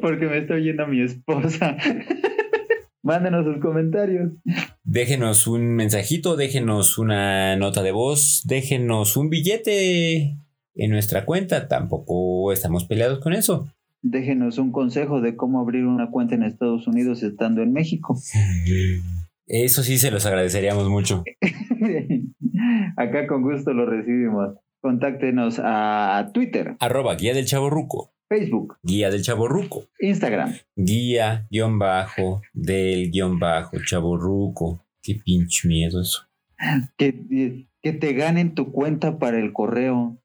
porque 0.00 0.26
me 0.26 0.38
está 0.38 0.54
oyendo 0.54 0.86
mi 0.86 1.02
esposa. 1.02 1.76
Mándenos 3.02 3.44
sus 3.44 3.58
comentarios. 3.58 4.32
Déjenos 4.88 5.48
un 5.48 5.74
mensajito, 5.74 6.36
déjenos 6.36 6.96
una 6.96 7.56
nota 7.56 7.82
de 7.82 7.90
voz, 7.90 8.44
déjenos 8.46 9.16
un 9.16 9.30
billete 9.30 10.38
en 10.76 10.90
nuestra 10.92 11.24
cuenta. 11.24 11.66
Tampoco 11.66 12.52
estamos 12.52 12.84
peleados 12.84 13.18
con 13.18 13.32
eso. 13.32 13.68
Déjenos 14.02 14.58
un 14.58 14.70
consejo 14.70 15.20
de 15.20 15.34
cómo 15.34 15.58
abrir 15.58 15.86
una 15.86 16.12
cuenta 16.12 16.36
en 16.36 16.44
Estados 16.44 16.86
Unidos 16.86 17.24
estando 17.24 17.62
en 17.62 17.72
México. 17.72 18.16
Eso 19.48 19.82
sí 19.82 19.98
se 19.98 20.12
los 20.12 20.24
agradeceríamos 20.24 20.88
mucho. 20.88 21.24
Acá 22.96 23.26
con 23.26 23.42
gusto 23.42 23.72
lo 23.72 23.86
recibimos. 23.86 24.54
Contáctenos 24.80 25.60
a 25.64 26.30
Twitter, 26.32 26.76
Arroba 26.78 27.16
guía 27.16 27.34
del 27.34 27.46
chaborruco. 27.46 28.12
Facebook, 28.28 28.76
Guía 28.82 29.10
del 29.10 29.22
chaborruco. 29.22 29.84
Instagram. 30.00 30.54
Guía, 30.74 31.46
guion 31.50 31.78
bajo, 31.78 32.42
del 32.52 33.10
guion 33.10 33.38
bajo, 33.38 33.76
chaborruco. 33.84 34.84
Qué 35.02 35.14
pinche 35.24 35.68
miedo 35.68 36.00
eso. 36.00 36.22
Que, 36.96 37.66
que 37.82 37.92
te 37.92 38.12
ganen 38.14 38.54
tu 38.54 38.72
cuenta 38.72 39.18
para 39.18 39.38
el 39.38 39.52
correo. 39.52 40.18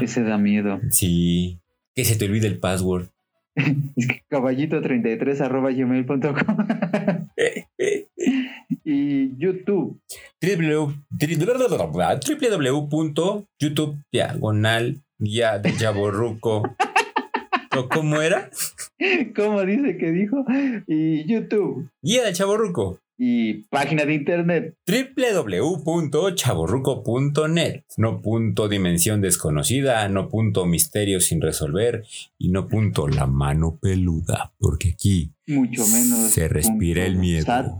Ese 0.00 0.22
da 0.24 0.36
miedo. 0.38 0.80
Sí. 0.90 1.60
Que 1.94 2.04
se 2.04 2.16
te 2.16 2.24
olvide 2.24 2.48
el 2.48 2.58
password. 2.58 3.08
Es 3.54 4.06
que 4.08 4.22
caballito33 4.30 5.40
arroba 5.42 5.70
gmail.com. 5.70 6.56
y 8.84 9.36
YouTube. 9.38 10.00
www- 10.40 11.04
www.youtube 12.80 13.96
diagonal 14.10 15.02
guía 15.18 15.58
del 15.58 15.76
chaborruco. 15.76 16.62
¿O 17.76 17.88
¿Cómo 17.88 18.20
era? 18.20 18.50
¿Cómo 19.36 19.64
dice 19.64 19.96
que 19.96 20.10
dijo? 20.10 20.44
Y 20.86 21.24
YouTube. 21.26 21.88
Guía 22.02 22.24
del 22.24 22.34
chaborruco. 22.34 22.98
Y 23.18 23.64
página 23.68 24.04
de 24.04 24.14
internet. 24.14 24.74
www.chaborruco.net 24.86 27.84
No 27.96 28.20
punto 28.20 28.68
dimensión 28.68 29.20
desconocida, 29.20 30.08
no 30.08 30.28
punto 30.28 30.66
misterio 30.66 31.20
sin 31.20 31.40
resolver 31.40 32.04
y 32.38 32.50
no 32.50 32.66
punto 32.68 33.06
la 33.06 33.26
mano 33.26 33.78
peluda, 33.80 34.52
porque 34.58 34.90
aquí 34.94 35.30
Mucho 35.46 35.86
menos. 35.86 36.30
se 36.32 36.48
respira 36.48 37.06
el 37.06 37.16
miedo. 37.16 37.46
sat, 37.46 37.70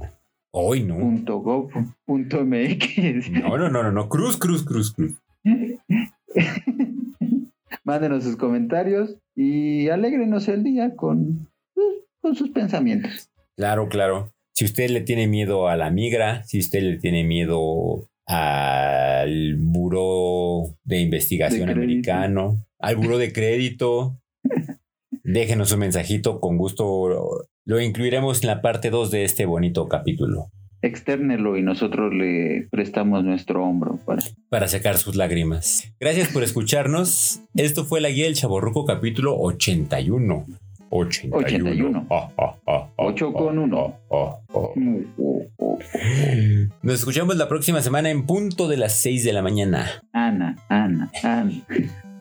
Hoy 0.53 0.85
no. 0.85 0.97
punto 0.99 1.39
gov, 1.41 1.71
punto 2.05 2.45
MX. 2.45 3.31
No, 3.31 3.59
no, 3.59 3.69
no, 3.69 3.83
no, 3.83 3.91
no. 3.91 4.09
Cruz, 4.09 4.37
cruz, 4.37 4.63
cruz, 4.65 4.93
cruz. 4.93 5.15
Mándenos 7.85 8.25
sus 8.25 8.37
comentarios 8.37 9.17
y 9.35 9.89
alégrenos 9.89 10.49
el 10.49 10.63
día 10.63 10.95
con, 10.97 11.49
con 12.21 12.35
sus 12.35 12.51
pensamientos. 12.51 13.31
Claro, 13.57 13.89
claro. 13.89 14.33
Si 14.53 14.65
usted 14.65 14.91
le 14.91 15.01
tiene 15.01 15.27
miedo 15.27 15.69
a 15.69 15.77
la 15.77 15.91
migra, 15.91 16.45
si 16.45 16.59
usted 16.59 16.83
le 16.83 16.99
tiene 16.99 17.25
miedo 17.25 18.09
al 18.27 19.57
buró 19.59 20.77
de 20.85 21.01
investigación 21.01 21.67
De 21.67 21.73
americano, 21.73 22.67
al 22.79 22.97
buró 22.97 23.19
de 23.19 23.33
crédito, 23.33 24.21
déjenos 25.25 25.73
un 25.73 25.81
mensajito, 25.81 26.41
con 26.41 26.59
gusto 26.59 27.09
lo, 27.09 27.49
lo 27.65 27.81
incluiremos 27.81 28.43
en 28.43 28.49
la 28.49 28.63
parte 28.63 28.91
2 28.91 29.11
de 29.11 29.25
este 29.25 29.47
bonito 29.47 29.89
capítulo 29.89 30.51
Externelo 30.83 31.57
y 31.57 31.63
nosotros 31.63 32.13
le 32.13 32.67
prestamos 32.71 33.25
nuestro 33.25 33.65
hombro 33.65 33.99
para. 34.05 34.23
para 34.49 34.69
sacar 34.69 34.99
sus 34.99 35.17
lágrimas. 35.17 35.93
Gracias 36.01 36.29
por 36.29 36.43
escucharnos. 36.43 37.41
Esto 37.55 37.85
fue 37.85 38.01
la 38.01 38.11
guía 38.11 38.25
del 38.25 38.35
Chaborruco 38.35 38.85
capítulo 38.85 39.37
81. 39.39 40.45
81. 40.91 41.47
81. 41.47 42.07
Ah, 42.11 42.29
ah, 42.37 42.55
ah, 42.67 42.89
ah, 42.89 42.89
Ocho 42.97 43.33
con 43.33 43.59
ah, 43.59 43.63
uno. 43.63 43.97
ah, 44.11 44.39
ah, 44.51 44.57
ah. 44.57 45.73
Nos 46.83 46.95
escuchamos 46.95 47.37
la 47.37 47.49
próxima 47.49 47.81
semana 47.81 48.11
en 48.11 48.27
punto 48.27 48.69
de 48.69 48.77
las 48.77 48.93
6 48.97 49.25
de 49.25 49.33
la 49.33 49.41
mañana. 49.41 50.03
Ana, 50.13 50.57
Ana, 50.69 51.11
Ana. 51.23 51.53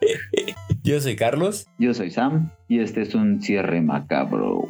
Yo 0.84 1.00
soy 1.02 1.15
Carlos. 1.15 1.67
Yo 1.78 1.93
soy 1.93 2.12
Sam 2.12 2.52
y 2.67 2.80
este 2.80 3.02
es 3.02 3.13
un 3.13 3.41
cierre 3.41 3.82
macabro. 3.82 4.65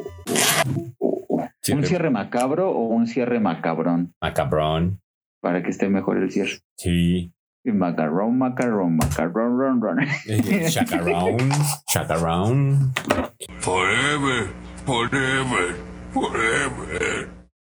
¿Un 1.69 1.85
cierre 1.85 2.09
macabro 2.09 2.71
o 2.71 2.87
un 2.87 3.07
cierre 3.07 3.39
macabrón? 3.39 4.13
Macabrón. 4.21 4.99
Para 5.41 5.61
que 5.61 5.69
esté 5.69 5.89
mejor 5.89 6.17
el 6.17 6.31
cierre. 6.31 6.59
Sí. 6.75 7.33
Y 7.63 7.71
Macarrón, 7.71 8.39
macarrón, 8.39 8.95
macarrón, 8.95 9.59
ron, 9.59 9.81
ron. 9.81 9.97
Chacarón. 10.69 11.37
Chacarón. 11.85 12.91
Forever, 13.59 14.47
forever, 14.85 15.75
forever. 16.11 17.40